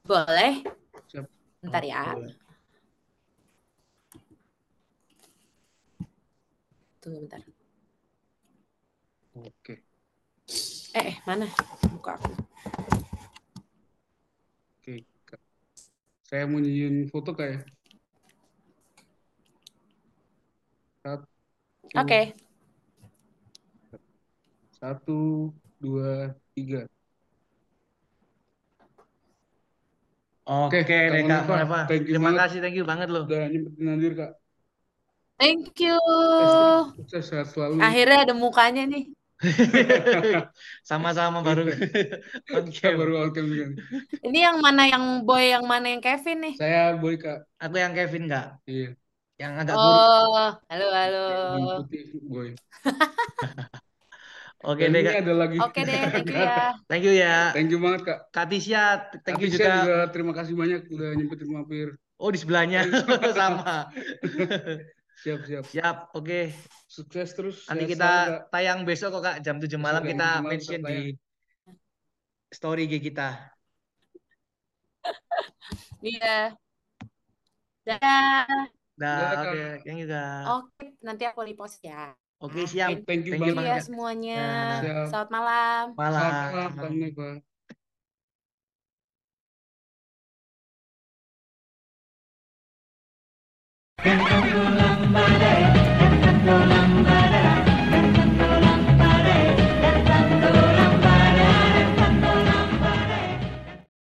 Boleh? 0.06 0.52
Siap. 1.10 1.26
Bentar 1.62 1.82
ya. 1.82 2.02
Boleh. 2.14 2.34
Tunggu 7.02 7.18
bentar. 7.26 7.40
Oke. 9.34 9.74
Eh, 10.90 11.14
eh, 11.14 11.16
mana 11.26 11.46
buka 11.94 12.18
aku? 12.18 12.30
Oke. 14.78 15.06
Kak. 15.26 15.40
Saya 16.30 16.46
mau 16.46 16.62
nyiin 16.62 17.10
foto 17.10 17.34
kak 17.34 17.48
ya. 17.50 17.58
Satu, 21.02 21.26
Oke. 21.98 22.22
satu, 24.78 25.50
dua, 25.82 26.30
tiga. 26.54 26.86
Oke, 30.46 30.86
Kak 30.86 31.02
deh 31.10 31.22
Kak 31.26 31.50
you 31.90 32.14
Terima 32.14 32.30
banget. 32.30 32.38
kasih, 32.46 32.58
thank 32.62 32.76
you 32.78 32.86
banget 32.86 33.10
loh. 33.10 33.26
Udah 33.26 33.50
nyempetin 33.50 33.86
hadir 33.90 34.12
kak. 34.14 34.32
Thank 35.34 35.82
you. 35.82 35.98
Sukses 36.94 37.26
sehat 37.26 37.50
selalu. 37.50 37.82
Akhirnya 37.82 38.22
ada 38.22 38.34
mukanya 38.38 38.86
nih. 38.86 39.10
Sama-sama 40.90 41.40
baru 41.40 41.64
on 42.56 42.64
Kita 42.68 42.92
cam. 42.92 43.00
baru 43.00 43.12
on 43.24 43.30
cam 43.32 43.44
juga. 43.48 43.64
nih. 43.72 43.78
Ini 44.28 44.38
yang 44.50 44.56
mana 44.60 44.82
yang 44.84 45.04
boy, 45.24 45.44
yang 45.48 45.64
mana 45.64 45.86
yang 45.92 46.02
Kevin 46.04 46.38
nih? 46.44 46.54
Saya 46.60 46.96
boy 47.00 47.16
kak. 47.16 47.48
Aku 47.56 47.76
yang 47.80 47.92
Kevin 47.96 48.28
nggak? 48.28 48.46
Iya. 48.68 48.88
yang 49.40 49.56
agak 49.56 49.72
buruk. 49.72 50.04
Oh, 50.04 50.50
halo, 50.68 50.86
halo. 50.92 51.24
Mengikuti 51.56 51.98
boy. 52.28 52.48
Oke 54.60 54.92
deh, 54.92 55.00
ini 55.00 55.08
Kak. 55.08 55.24
ada 55.24 55.32
lagi. 55.32 55.56
Oke 55.56 55.80
deh, 55.88 56.00
thank 56.12 56.28
you 56.28 56.36
ya. 56.36 56.56
Thank 56.84 57.04
you 57.08 57.14
ya. 57.16 57.36
Thank 57.56 57.68
you 57.72 57.80
banget 57.80 58.00
kak. 58.04 58.18
Kak 58.28 58.46
Tisha, 58.52 59.08
thank 59.24 59.40
you 59.40 59.48
juga. 59.48 59.72
juga 59.80 59.96
terima 60.12 60.36
kasih 60.36 60.52
banyak 60.52 60.84
udah 60.92 61.10
nyempetin 61.16 61.48
mampir. 61.48 61.96
Oh, 62.20 62.28
di 62.28 62.36
sebelahnya. 62.36 62.84
Sama. 63.32 63.88
Siap 65.20 65.40
siap. 65.44 65.64
Siap, 65.68 65.96
oke. 66.16 66.48
Sukses 66.88 67.28
terus. 67.36 67.68
Nanti 67.68 67.84
kita 67.92 68.08
selalu, 68.08 68.32
Kak. 68.32 68.48
tayang 68.48 68.80
besok 68.88 69.08
kok 69.20 69.22
Kak, 69.22 69.36
jam 69.44 69.56
7 69.60 69.76
malam 69.76 70.00
Besok 70.00 70.08
jam 70.08 70.16
kita 70.16 70.28
7 70.28 70.32
malam 70.32 70.48
mention 70.48 70.80
kita 70.80 70.88
di 70.88 71.00
story 72.50 72.82
IG 72.88 72.94
kita. 73.04 73.28
Iya. 76.00 76.56
Dadah. 77.84 78.48
Dah, 78.96 79.16
Dadah, 79.16 79.32
Kak. 79.36 79.44
oke. 79.44 79.60
Yang 79.84 79.96
juga. 80.08 80.22
Oke, 80.56 80.86
nanti 81.04 81.22
aku 81.28 81.40
repost 81.44 81.84
ya. 81.84 82.16
Oke, 82.40 82.64
siap. 82.64 83.04
Thank 83.04 83.28
you 83.28 83.36
Thank 83.36 83.44
you 83.44 83.52
banget. 83.52 83.68
Iya 83.68 83.76
banget. 83.76 83.84
semuanya. 83.84 84.42
Siap. 84.80 85.06
Selamat 85.12 85.28
malam. 85.28 85.84
Malam. 85.96 86.16
Selamat 86.16 86.72
malam, 86.80 87.49
రంగంలో 94.06 94.62
లంబడ 94.78 95.42
రంగంలో 96.00 96.56
లంబడ 96.70 97.34